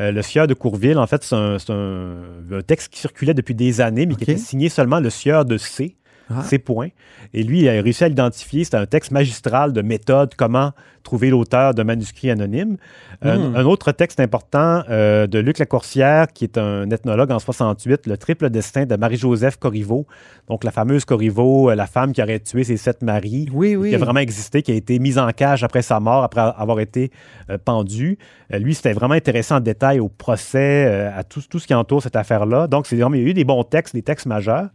Euh, 0.00 0.10
le 0.10 0.22
sieur 0.22 0.46
de 0.48 0.54
Courville, 0.54 0.98
en 0.98 1.06
fait, 1.06 1.22
c'est 1.22 1.36
un, 1.36 1.58
c'est 1.58 1.70
un- 1.70 2.16
un 2.50 2.62
texte 2.62 2.92
qui 2.92 2.98
circulait 3.00 3.34
depuis 3.34 3.54
des 3.54 3.80
années, 3.80 4.06
mais 4.06 4.14
qui 4.16 4.24
était 4.24 4.36
signé 4.38 4.68
seulement 4.68 4.98
le 5.00 5.08
sieur 5.10 5.44
de 5.44 5.56
C. 5.56 5.96
Ah. 6.30 6.42
C 6.42 6.58
point. 6.58 6.88
Et 7.34 7.42
lui, 7.42 7.60
il 7.60 7.68
a 7.68 7.72
réussi 7.82 8.04
à 8.04 8.08
l'identifier. 8.08 8.64
C'était 8.64 8.76
un 8.78 8.86
texte 8.86 9.10
magistral 9.10 9.72
de 9.72 9.82
méthode, 9.82 10.34
comment 10.36 10.72
trouver 11.02 11.28
l'auteur 11.28 11.74
d'un 11.74 11.84
manuscrit 11.84 12.30
anonyme. 12.30 12.78
Un- 13.20 13.50
Hmm. 13.50 13.56
Un, 13.56 13.64
autre 13.66 13.92
texte 13.92 14.20
important 14.20 14.82
euh, 14.88 15.26
de 15.26 15.38
Luc 15.38 15.58
Lacourcière, 15.58 16.28
qui 16.32 16.44
est 16.44 16.56
un 16.56 16.88
ethnologue 16.90 17.30
en 17.30 17.38
68, 17.38 18.06
Le 18.06 18.16
triple 18.16 18.48
destin 18.48 18.86
de 18.86 18.96
Marie-Joseph 18.96 19.58
Corriveau. 19.58 20.06
Donc, 20.48 20.64
la 20.64 20.70
fameuse 20.70 21.04
Corriveau, 21.04 21.68
euh, 21.70 21.74
la 21.74 21.86
femme 21.86 22.12
qui 22.12 22.22
aurait 22.22 22.40
tué 22.40 22.64
ses 22.64 22.78
sept 22.78 23.02
maris, 23.02 23.48
Oui, 23.52 23.76
oui. 23.76 23.90
qui 23.90 23.94
a 23.94 23.98
vraiment 23.98 24.20
existé, 24.20 24.62
qui 24.62 24.72
a 24.72 24.74
été 24.74 24.98
mise 24.98 25.18
en 25.18 25.30
cage 25.32 25.62
après 25.62 25.82
sa 25.82 26.00
mort, 26.00 26.24
après 26.24 26.40
avoir 26.40 26.80
été 26.80 27.10
euh, 27.50 27.58
pendue. 27.62 28.16
Euh, 28.52 28.58
lui, 28.58 28.74
c'était 28.74 28.94
vraiment 28.94 29.14
intéressant 29.14 29.56
en 29.56 29.60
détail 29.60 30.00
au 30.00 30.08
procès, 30.08 30.86
euh, 30.86 31.10
à 31.18 31.22
tout, 31.22 31.42
tout 31.50 31.58
ce 31.58 31.66
qui 31.66 31.74
entoure 31.74 32.02
cette 32.02 32.16
affaire-là. 32.16 32.66
Donc, 32.66 32.86
c'est 32.86 32.96
vraiment, 32.96 33.14
il 33.14 33.22
y 33.22 33.26
a 33.26 33.28
eu 33.28 33.34
des 33.34 33.44
bons 33.44 33.62
textes, 33.64 33.94
des 33.94 34.02
textes 34.02 34.26
majeurs. 34.26 34.68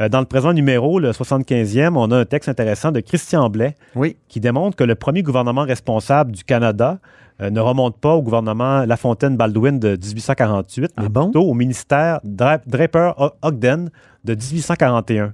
Euh, 0.00 0.08
dans 0.08 0.20
le 0.20 0.26
présent 0.26 0.52
numéro, 0.52 0.98
le 0.98 1.10
75e, 1.12 1.94
on 1.96 2.10
a 2.10 2.16
un 2.18 2.24
texte 2.24 2.48
intéressant 2.48 2.90
de 2.92 3.00
Christian 3.00 3.50
Blais 3.50 3.74
Oui. 3.94 4.16
qui 4.28 4.40
démontre 4.40 4.76
que 4.76 4.84
le 4.84 4.94
premier 4.94 5.22
gouvernement 5.22 5.62
responsable 5.62 6.32
du 6.32 6.42
Canada 6.44 6.98
euh, 7.42 7.50
ne 7.50 7.60
remonte 7.60 7.98
pas 7.98 8.14
au 8.14 8.22
gouvernement 8.22 8.84
Lafontaine-Baldwin 8.86 9.78
de 9.78 9.90
1848, 9.96 10.92
mais 10.98 11.04
Ah 11.04 11.08
bon? 11.08 11.24
plutôt 11.24 11.42
au 11.42 11.54
ministère 11.54 12.20
Dra- 12.24 12.60
Draper-Ogden 12.66 13.90
de 14.24 14.34
1841. 14.34 15.32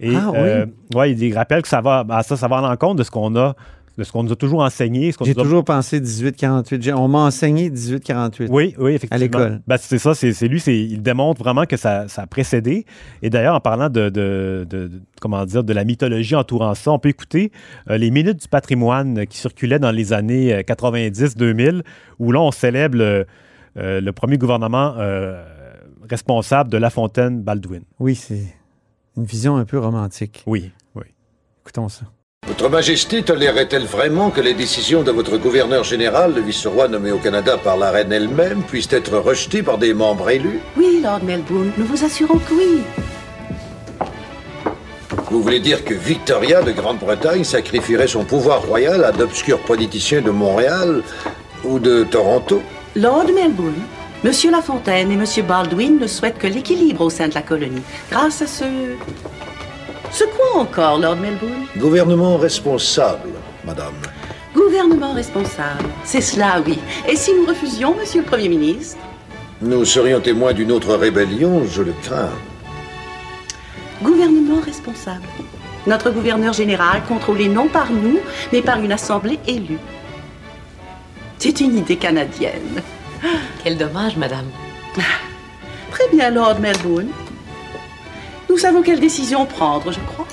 Et 0.00 0.14
Ah 0.16 0.30
oui? 0.32 0.38
euh, 0.38 0.66
ouais, 0.94 1.12
il 1.12 1.34
rappelle 1.36 1.62
que 1.62 1.68
ça 1.68 1.80
va, 1.80 2.04
ben, 2.04 2.22
ça, 2.22 2.36
ça 2.36 2.48
va 2.48 2.58
à 2.58 2.60
l'encontre 2.60 2.96
de 2.96 3.02
ce 3.02 3.10
qu'on 3.10 3.34
a, 3.36 3.54
de 3.96 4.02
ce 4.04 4.10
qu'on 4.12 4.22
nous 4.24 4.32
a 4.32 4.36
toujours 4.36 4.62
enseigné. 4.62 5.12
J'ai 5.22 5.30
a- 5.30 5.34
toujours 5.34 5.64
pensé 5.64 6.00
1848. 6.00 6.82
J'ai- 6.82 6.92
On 6.92 7.06
m'a 7.08 7.20
enseigné 7.20 7.70
1848. 7.70 8.48
Oui, 8.50 8.74
oui, 8.78 8.94
effectivement. 8.94 9.16
À 9.16 9.18
l'école. 9.18 9.60
Ben, 9.66 9.76
c'est 9.78 9.98
ça, 9.98 10.14
c'est 10.14 10.48
lui, 10.48 10.60
il 10.66 11.00
démontre 11.02 11.40
vraiment 11.42 11.64
que 11.64 11.76
ça, 11.76 12.08
ça 12.08 12.22
a 12.22 12.26
précédé. 12.26 12.86
Et 13.22 13.30
d'ailleurs, 13.30 13.54
en 13.54 13.60
parlant 13.60 13.88
de, 13.88 14.08
de- 14.08 14.66
de- 14.68 14.88
de- 14.88 15.00
comment 15.20 15.44
dire, 15.44 15.62
de 15.62 15.72
la 15.72 15.84
mythologie 15.84 16.34
entourant 16.34 16.74
ça, 16.74 16.90
on 16.90 16.98
peut 16.98 17.08
écouter 17.10 17.52
euh, 17.88 17.96
les 17.96 18.10
minutes 18.10 18.40
du 18.42 18.48
patrimoine 18.48 19.26
qui 19.26 19.38
circulaient 19.38 19.78
dans 19.78 19.92
les 19.92 20.12
années 20.12 20.52
euh, 20.54 20.62
90-2000, 20.62 21.82
où 22.18 22.32
là, 22.32 22.40
on 22.40 22.50
célèbre 22.50 22.96
le, 22.98 23.26
euh, 23.76 24.00
le 24.00 24.12
premier 24.12 24.38
gouvernement 24.38 24.94
euh, 24.98 25.44
responsable 26.08 26.70
de 26.70 26.76
La 26.78 26.90
Fontaine-Baldwin. 26.90 27.82
Oui, 28.00 28.14
c'est 28.14 28.54
une 29.16 29.24
vision 29.24 29.56
un 29.56 29.64
peu 29.64 29.78
romantique. 29.78 30.42
Oui, 30.46 30.72
oui. 30.96 31.04
Écoutons 31.62 31.88
ça. 31.88 32.06
Votre 32.46 32.68
Majesté 32.68 33.22
tolérerait-elle 33.22 33.86
vraiment 33.86 34.30
que 34.30 34.42
les 34.42 34.52
décisions 34.52 35.02
de 35.02 35.10
votre 35.10 35.38
gouverneur 35.38 35.82
général, 35.82 36.34
le 36.34 36.42
vice-roi 36.42 36.88
nommé 36.88 37.10
au 37.10 37.16
Canada 37.16 37.56
par 37.56 37.78
la 37.78 37.90
reine 37.90 38.12
elle-même, 38.12 38.62
puissent 38.62 38.92
être 38.92 39.16
rejetées 39.16 39.62
par 39.62 39.78
des 39.78 39.94
membres 39.94 40.28
élus? 40.28 40.60
Oui, 40.76 41.00
Lord 41.02 41.24
Melbourne, 41.24 41.72
nous 41.78 41.86
vous 41.86 42.04
assurons 42.04 42.38
que 42.38 42.52
oui. 42.52 42.82
Vous 45.30 45.42
voulez 45.42 45.58
dire 45.58 45.84
que 45.84 45.94
Victoria 45.94 46.60
de 46.60 46.72
Grande-Bretagne 46.72 47.44
sacrifierait 47.44 48.08
son 48.08 48.24
pouvoir 48.24 48.62
royal 48.62 49.04
à 49.04 49.12
d'obscurs 49.12 49.60
politiciens 49.60 50.20
de 50.20 50.30
Montréal 50.30 51.02
ou 51.64 51.78
de 51.78 52.04
Toronto? 52.04 52.62
Lord 52.94 53.32
Melbourne, 53.34 53.82
Monsieur 54.22 54.50
Lafontaine 54.50 55.10
et 55.10 55.16
Monsieur 55.16 55.42
Baldwin 55.42 55.98
ne 55.98 56.06
souhaitent 56.06 56.38
que 56.38 56.46
l'équilibre 56.46 57.00
au 57.00 57.10
sein 57.10 57.28
de 57.28 57.34
la 57.34 57.42
colonie. 57.42 57.82
Grâce 58.10 58.42
à 58.42 58.46
ce... 58.46 58.64
Ce 60.14 60.22
quoi 60.22 60.60
encore, 60.60 61.00
Lord 61.00 61.16
Melbourne? 61.16 61.66
Gouvernement 61.76 62.36
responsable, 62.36 63.30
madame. 63.64 63.94
Gouvernement 64.54 65.12
responsable. 65.12 65.86
C'est 66.04 66.20
cela, 66.20 66.62
oui. 66.64 66.78
Et 67.08 67.16
si 67.16 67.32
nous 67.34 67.44
refusions, 67.44 67.96
Monsieur 67.96 68.20
le 68.20 68.26
Premier 68.26 68.48
ministre? 68.48 68.96
Nous 69.60 69.84
serions 69.84 70.20
témoins 70.20 70.52
d'une 70.52 70.70
autre 70.70 70.94
rébellion, 70.94 71.64
je 71.68 71.82
le 71.82 71.92
crains. 72.04 72.30
Gouvernement 74.04 74.60
responsable. 74.60 75.26
Notre 75.84 76.12
gouverneur 76.12 76.52
général, 76.52 77.02
contrôlé 77.08 77.48
non 77.48 77.66
par 77.66 77.90
nous, 77.90 78.20
mais 78.52 78.62
par 78.62 78.78
une 78.78 78.92
assemblée 78.92 79.40
élue. 79.48 79.80
C'est 81.40 81.60
une 81.60 81.76
idée 81.76 81.96
canadienne. 81.96 82.82
Quel 83.64 83.76
dommage, 83.76 84.16
madame. 84.16 84.46
Très 85.90 86.08
bien, 86.12 86.30
Lord 86.30 86.60
Melbourne. 86.60 87.08
Nous 88.54 88.60
savons 88.60 88.82
quelle 88.82 89.00
décision 89.00 89.46
prendre, 89.46 89.90
je 89.90 89.98
crois. 89.98 90.28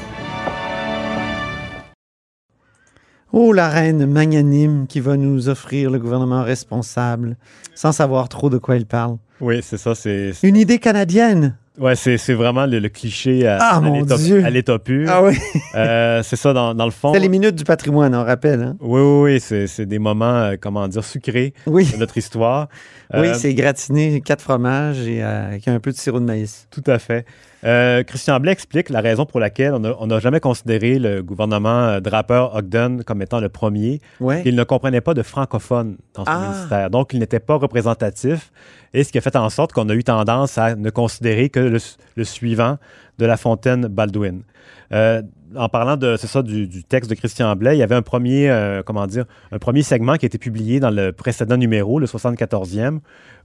Oh, 3.34 3.52
la 3.52 3.68
reine 3.68 4.06
magnanime 4.06 4.86
qui 4.88 5.00
va 5.00 5.18
nous 5.18 5.50
offrir 5.50 5.90
le 5.90 5.98
gouvernement 5.98 6.44
responsable, 6.44 7.36
sans 7.74 7.92
savoir 7.92 8.30
trop 8.30 8.52
de 8.52 8.60
quoi 8.60 8.76
il 8.78 8.86
parle. 8.86 9.18
Oui, 9.40 9.62
c'est 9.64 9.80
ça. 9.80 9.96
C'est 9.96 10.34
Une 10.44 10.56
idée 10.56 10.78
canadienne. 10.78 11.58
ouais, 11.80 11.96
c'est- 11.96 12.20
c'est 12.20 12.36
vraiment 12.36 12.68
le, 12.68 12.78
le 12.78 12.90
cliché 12.90 13.48
à, 13.48 13.58
Ah, 13.60 13.78
à 13.78 13.82
mon 13.82 14.00
l'état- 14.02 14.18
Dieu. 14.18 14.46
à 14.46 14.52
l'état 14.52 14.78
pur. 14.78 15.10
Ah 15.12 15.24
oui. 15.24 15.36
Euh, 15.74 16.22
c'est 16.22 16.36
ça, 16.36 16.54
dans, 16.54 16.76
dans 16.76 16.86
le 16.86 16.92
fond. 16.92 17.14
C'est 17.16 17.20
les 17.20 17.28
minutes 17.30 17.56
du 17.56 17.64
patrimoine, 17.64 18.14
on 18.14 18.24
rappelle. 18.24 18.62
hein? 18.62 18.76
Oui, 18.82 19.02
oui, 19.02 19.22
oui, 19.34 19.40
c'est 19.40 19.66
c'est 19.66 19.88
des 19.88 19.98
moments, 19.98 20.26
euh, 20.52 20.56
comment 20.62 20.88
dire, 20.88 21.04
sucrés 21.04 21.56
Oui. 21.66 21.90
de 21.92 21.98
notre 21.98 22.20
histoire. 22.20 22.68
Oui, 23.16 23.30
Euh, 23.30 23.34
c'est 23.34 23.56
gratiné, 23.56 24.22
quatre 24.22 24.42
fromages 24.44 25.08
et 25.08 25.24
euh, 25.24 25.48
avec 25.48 25.68
un 25.68 25.80
peu 25.80 25.92
de 25.92 25.98
sirop 25.98 26.20
de 26.20 26.26
maïs. 26.26 26.68
Tout 26.70 26.84
à 26.86 27.00
fait. 27.00 27.26
Euh, 27.64 28.04
Christian 28.04 28.40
Blais 28.40 28.52
explique 28.54 28.90
la 28.90 29.02
raison 29.02 29.26
pour 29.26 29.40
laquelle 29.40 29.74
on 29.74 30.08
n'a 30.08 30.20
jamais 30.20 30.40
considéré 30.40 30.98
le 30.98 31.22
gouvernement 31.22 31.70
euh, 31.84 32.00
Draper-Ogden 32.00 33.04
comme 33.04 33.22
étant 33.22 33.40
le 33.40 33.50
premier. 33.50 34.02
Ouais. 34.20 34.42
Il 34.46 34.56
ne 34.56 34.64
comprenait 34.64 35.02
pas 35.02 35.14
de 35.14 35.22
francophones 35.22 35.98
dans 36.16 36.26
son 36.26 36.32
Ah. 36.32 36.50
ministère. 36.50 36.90
Donc, 36.90 37.14
il 37.14 37.20
n'était 37.20 37.40
pas 37.40 37.56
représentatif. 37.56 38.52
Et 38.94 39.04
ce 39.04 39.12
qui 39.12 39.18
a 39.18 39.22
fait 39.22 39.36
en 39.36 39.50
sorte 39.50 39.74
qu'on 39.74 39.88
a 39.90 39.94
eu 39.94 40.04
tendance 40.04 40.58
à 40.58 40.76
ne 40.76 40.90
considérer 40.90 41.50
que 41.50 41.60
le, 41.60 41.78
le 42.16 42.24
suivant 42.24 42.78
de 43.20 43.26
La 43.26 43.38
Fontaine-Baldwin. 43.38 44.42
Euh, 44.94 45.22
en 45.56 45.70
parlant 45.70 45.98
de, 45.98 46.16
c'est 46.18 46.28
ça, 46.28 46.42
du, 46.42 46.68
du 46.68 46.84
texte 46.84 47.10
de 47.10 47.16
Christian 47.16 47.56
Blais, 47.56 47.76
il 47.76 47.80
y 47.80 47.84
avait 47.84 47.96
un 47.96 48.02
premier, 48.02 48.50
euh, 48.50 48.82
comment 48.86 49.08
dire, 49.08 49.26
un 49.52 49.60
premier 49.60 49.82
segment 49.84 50.16
qui 50.16 50.26
a 50.26 50.28
été 50.28 50.38
publié 50.38 50.80
dans 50.80 50.90
le 50.92 51.12
précédent 51.12 51.58
numéro, 51.58 52.00
le 52.00 52.06
74e, 52.06 53.00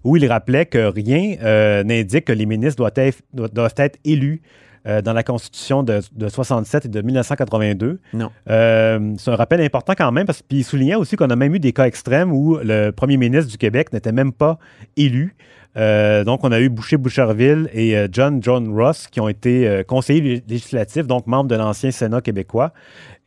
où 0.05 0.17
il 0.17 0.27
rappelait 0.27 0.67
que 0.67 0.87
rien 0.91 1.37
euh, 1.43 1.83
n'indique 1.85 2.27
que 2.27 2.33
les 2.33 2.47
ministres 2.47 2.77
doivent 2.77 2.93
être, 2.97 3.19
doivent- 3.33 3.75
être 3.79 3.99
élus 4.05 4.41
euh, 4.87 5.03
dans 5.03 5.13
la 5.13 5.25
Constitution 5.25 5.83
de, 5.83 6.01
de 6.15 6.29
67 6.29 6.85
et 6.85 6.89
de 6.89 7.03
1982. 7.03 7.99
Non. 8.15 8.31
Euh, 8.49 9.15
c'est 9.19 9.31
un 9.33 9.37
rappel 9.37 9.61
important 9.61 9.95
quand 9.99 10.13
même, 10.13 10.27
parce 10.27 10.43
qu'il 10.43 10.65
soulignait 10.65 10.95
aussi 10.95 11.17
qu'on 11.17 11.31
a 11.31 11.37
même 11.37 11.55
eu 11.55 11.59
des 11.61 11.73
cas 11.73 11.87
extrêmes 11.87 12.33
où 12.33 12.59
le 12.63 12.91
premier 12.93 13.17
ministre 13.17 13.51
du 13.51 13.59
Québec 13.59 13.93
n'était 13.93 14.13
même 14.13 14.33
pas 14.33 14.59
élu. 14.97 15.35
Euh, 15.77 16.25
donc, 16.25 16.41
on 16.43 16.53
a 16.53 16.61
eu 16.61 16.69
Boucher-Boucherville 16.69 17.69
et 17.73 17.97
euh, 17.97 18.09
John 18.11 18.43
John 18.43 18.73
Ross 18.75 19.09
qui 19.09 19.21
ont 19.21 19.29
été 19.29 19.69
euh, 19.69 19.83
conseillers 19.83 20.43
législatifs, 20.49 21.07
donc 21.07 21.27
membres 21.27 21.49
de 21.51 21.57
l'ancien 21.57 21.91
Sénat 21.91 22.21
québécois. 22.21 22.73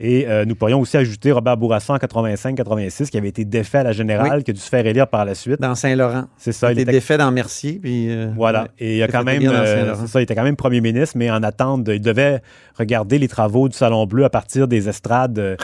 Et 0.02 0.28
nous 0.48 0.56
pourrions 0.56 0.80
aussi 0.80 0.96
ajouter 0.96 1.34
Robert 1.34 1.58
Bourassa 1.58 1.92
en 1.92 1.98
85-86, 1.98 3.10
qui 3.10 3.18
avait 3.18 3.28
été 3.28 3.44
défait 3.44 3.80
à 3.80 3.84
la 3.84 3.92
générale, 3.92 4.38
Oui. 4.38 4.44
qui 4.46 4.52
a 4.52 4.54
dû 4.54 4.60
se 4.62 4.70
faire 4.70 4.86
élire 4.88 5.08
par 5.10 5.26
la 5.26 5.36
suite. 5.36 5.60
Dans 5.60 5.76
Saint-Laurent. 5.76 6.24
C'est 6.38 6.54
ça. 6.54 6.72
Il 6.72 6.78
Il 6.78 6.82
était 6.84 6.94
défait 6.94 7.18
dans 7.18 7.30
Mercier. 7.32 7.82
Puis, 7.84 8.10
voilà. 8.34 8.70
Et 8.80 9.00
il, 9.00 9.04
a 9.04 9.10
quand 9.10 9.26
même, 9.26 9.44
ça, 10.08 10.22
il 10.22 10.24
était 10.24 10.36
quand 10.36 10.46
même 10.46 10.56
premier 10.56 10.80
ministre, 10.80 11.18
mais 11.18 11.30
en 11.30 11.44
attente, 11.44 11.84
de- 11.84 11.96
il 11.96 12.00
devait 12.02 12.40
regarder 12.78 13.20
les 13.20 13.28
travaux 13.28 13.68
du 13.68 13.76
Salon 13.76 14.06
Bleu 14.06 14.24
à 14.24 14.30
partir 14.30 14.70
des 14.70 14.88
estrades, 14.88 15.58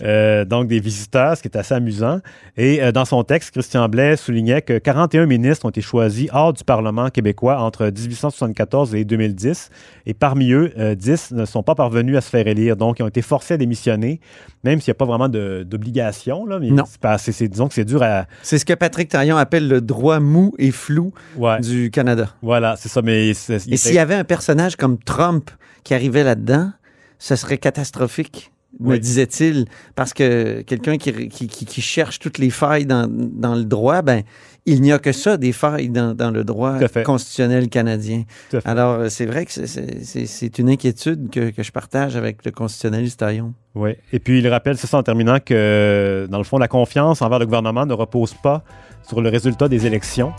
donc 0.48 0.66
des 0.66 0.80
visiteurs, 0.80 1.36
ce 1.36 1.42
qui 1.42 1.48
est 1.48 1.56
assez 1.58 1.74
amusant. 1.74 2.20
Et 2.56 2.90
dans 2.92 3.04
son 3.04 3.22
texte, 3.22 3.50
Christian 3.50 3.86
Blais 3.90 4.16
soulignait 4.16 4.62
que 4.62 4.78
41 4.78 5.26
ministres 5.26 5.66
ont 5.66 5.70
été 5.70 5.82
choisis 5.82 6.23
hors 6.32 6.52
du 6.52 6.64
Parlement 6.64 7.08
québécois 7.10 7.58
entre 7.60 7.86
1874 7.86 8.94
et 8.94 9.04
2010. 9.04 9.70
Et 10.06 10.14
parmi 10.14 10.52
eux, 10.52 10.72
euh, 10.78 10.94
10 10.94 11.32
ne 11.32 11.44
sont 11.44 11.62
pas 11.62 11.74
parvenus 11.74 12.16
à 12.16 12.20
se 12.20 12.30
faire 12.30 12.46
élire. 12.46 12.76
Donc, 12.76 12.98
ils 12.98 13.02
ont 13.02 13.08
été 13.08 13.22
forcés 13.22 13.54
à 13.54 13.56
démissionner, 13.56 14.20
même 14.64 14.80
s'il 14.80 14.90
n'y 14.90 14.96
a 14.96 14.98
pas 14.98 15.04
vraiment 15.04 15.28
d'obligation. 15.28 16.46
là, 16.46 16.58
mais 16.58 16.70
Non. 16.70 16.84
c'est 16.86 17.00
pas- 17.00 17.16
disons 17.48 17.68
que 17.68 17.74
c'est 17.74 17.84
dur 17.84 18.02
à. 18.02 18.26
C'est 18.42 18.58
ce 18.58 18.64
que 18.64 18.72
Patrick 18.74 19.08
Taillon 19.08 19.36
appelle 19.36 19.68
le 19.68 19.80
droit 19.80 20.20
mou 20.20 20.54
et 20.58 20.70
flou 20.70 21.12
Ouais. 21.36 21.60
du 21.60 21.90
Canada. 21.90 22.28
Voilà, 22.42 22.76
c'est 22.76 22.88
ça. 22.88 23.02
Mais 23.02 23.28
Et 23.28 23.34
s'il 23.34 23.94
y 23.94 23.98
avait 23.98 24.14
un 24.14 24.24
personnage 24.24 24.76
comme 24.76 24.98
Trump 24.98 25.50
qui 25.82 25.94
arrivait 25.94 26.24
là-dedans, 26.24 26.72
ce 27.18 27.36
serait 27.36 27.58
catastrophique, 27.58 28.52
me 28.80 28.90
Oui. 28.92 29.00
disait-il, 29.00 29.66
parce 29.94 30.12
que 30.14 30.62
quelqu'un 30.62 30.96
qui, 30.98 31.28
qui- 31.28 31.80
cherche 31.80 32.18
toutes 32.18 32.38
les 32.38 32.50
failles 32.50 32.86
dans, 32.86 33.06
dans 33.08 33.54
le 33.54 33.64
droit, 33.64 34.02
ben, 34.02 34.22
il 34.66 34.80
n'y 34.80 34.92
a 34.92 34.98
que 34.98 35.12
ça, 35.12 35.36
des 35.36 35.52
failles 35.52 35.90
dans, 35.90 36.14
dans 36.14 36.30
le 36.30 36.42
droit 36.44 36.78
constitutionnel 37.04 37.68
canadien. 37.68 38.24
Alors, 38.64 38.92
euh, 39.00 39.08
c'est 39.10 39.26
vrai 39.26 39.44
que 39.44 39.52
c'est 39.52 40.58
une 40.58 40.70
inquiétude 40.70 41.30
que, 41.30 41.50
que 41.50 41.62
je 41.62 41.70
partage 41.72 42.16
avec 42.16 42.44
le 42.44 42.50
constitutionnaliste 42.50 43.20
Taillon. 43.20 43.52
Oui. 43.74 43.90
Et 44.12 44.18
puis, 44.18 44.38
il 44.38 44.48
rappelle, 44.48 44.76
c'est 44.78 44.86
ça 44.86 44.98
en 44.98 45.02
terminant, 45.02 45.38
que 45.44 46.26
dans 46.30 46.38
le 46.38 46.44
fond, 46.44 46.58
la 46.58 46.68
confiance 46.68 47.20
envers 47.22 47.38
le 47.38 47.44
gouvernement 47.46 47.86
ne 47.86 47.92
repose 47.94 48.34
pas 48.34 48.64
sur 49.06 49.20
le 49.20 49.28
résultat 49.28 49.68
des 49.68 49.86
élections, 49.86 50.32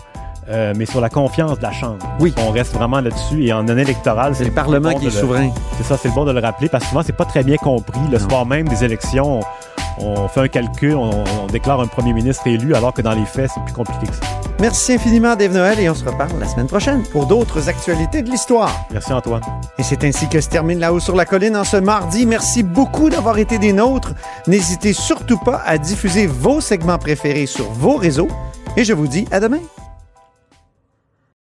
euh, 0.50 0.74
mais 0.76 0.86
sur 0.86 1.02
la 1.02 1.10
confiance 1.10 1.58
de 1.58 1.64
la 1.64 1.72
Chambre. 1.72 2.06
Oui. 2.20 2.34
On 2.46 2.52
reste 2.52 2.74
vraiment 2.74 3.00
là-dessus. 3.02 3.46
Et 3.46 3.54
en 3.54 3.68
année 3.68 3.82
électorale, 3.84 4.34
C'est 4.36 4.46
le 4.46 4.52
Parlement 4.52 4.92
bon 4.92 5.00
qui 5.00 5.06
est 5.08 5.10
le- 5.10 5.16
souverain. 5.20 5.50
C'est 5.78 5.84
ça, 5.84 5.98
c'est 6.02 6.10
le 6.10 6.14
bon 6.14 6.26
de 6.26 6.32
le 6.32 6.40
rappeler 6.40 6.70
parce 6.70 6.84
que 6.84 6.90
souvent, 6.90 7.02
c'est 7.06 7.14
pas 7.16 7.26
très 7.26 7.44
bien 7.44 7.58
compris. 7.58 8.00
Le 8.12 8.18
Non. 8.20 8.30
soir 8.30 8.46
même 8.46 8.68
des 8.68 8.84
élections, 8.84 9.40
on, 10.00 10.06
on 10.06 10.28
fait 10.28 10.42
un 10.42 10.48
calcul, 10.48 10.96
on, 10.96 11.10
on 11.44 11.48
déclare 11.48 11.80
un 11.80 11.88
premier 11.88 12.14
ministre 12.14 12.46
élu, 12.48 12.76
alors 12.76 12.94
que 12.94 13.02
dans 13.02 13.14
les 13.14 13.26
faits, 13.26 13.50
c'est 13.54 13.64
plus 13.64 13.74
compliqué 13.74 14.08
que 14.08 14.14
ça. 14.14 14.22
Merci 14.62 14.94
infiniment, 14.94 15.36
Dave 15.36 15.52
Noël, 15.52 15.78
et 15.80 15.90
on 15.90 15.94
se 15.96 16.06
reparle 16.06 16.32
la 16.40 16.48
semaine 16.48 16.68
prochaine 16.68 17.04
pour 17.12 17.26
d'autres 17.26 17.68
actualités 17.68 18.22
de 18.22 18.30
l'histoire. 18.30 18.72
Merci, 18.92 19.12
Antoine. 19.12 19.42
Et 19.78 19.84
c'est 19.84 20.02
ainsi 20.06 20.30
que 20.30 20.40
se 20.40 20.48
termine 20.48 20.80
La 20.80 20.94
Haut 20.94 21.02
sur 21.02 21.16
la 21.16 21.26
Colline 21.26 21.58
en 21.58 21.66
ce 21.66 21.76
mardi. 21.78 22.26
Merci 22.26 22.64
beaucoup 22.64 23.10
d'avoir 23.10 23.38
été 23.38 23.58
des 23.58 23.74
nôtres. 23.74 24.14
N'hésitez 24.48 24.94
surtout 24.94 25.38
pas 25.40 25.62
à 25.66 25.78
diffuser 25.78 26.26
vos 26.28 26.62
segments 26.62 26.98
préférés 26.98 27.48
sur 27.48 27.66
vos 27.72 27.98
réseaux. 27.98 28.30
Et 28.78 28.86
je 28.86 28.94
vous 28.94 29.08
dis 29.08 29.26
à 29.32 29.42
demain. 29.42 29.60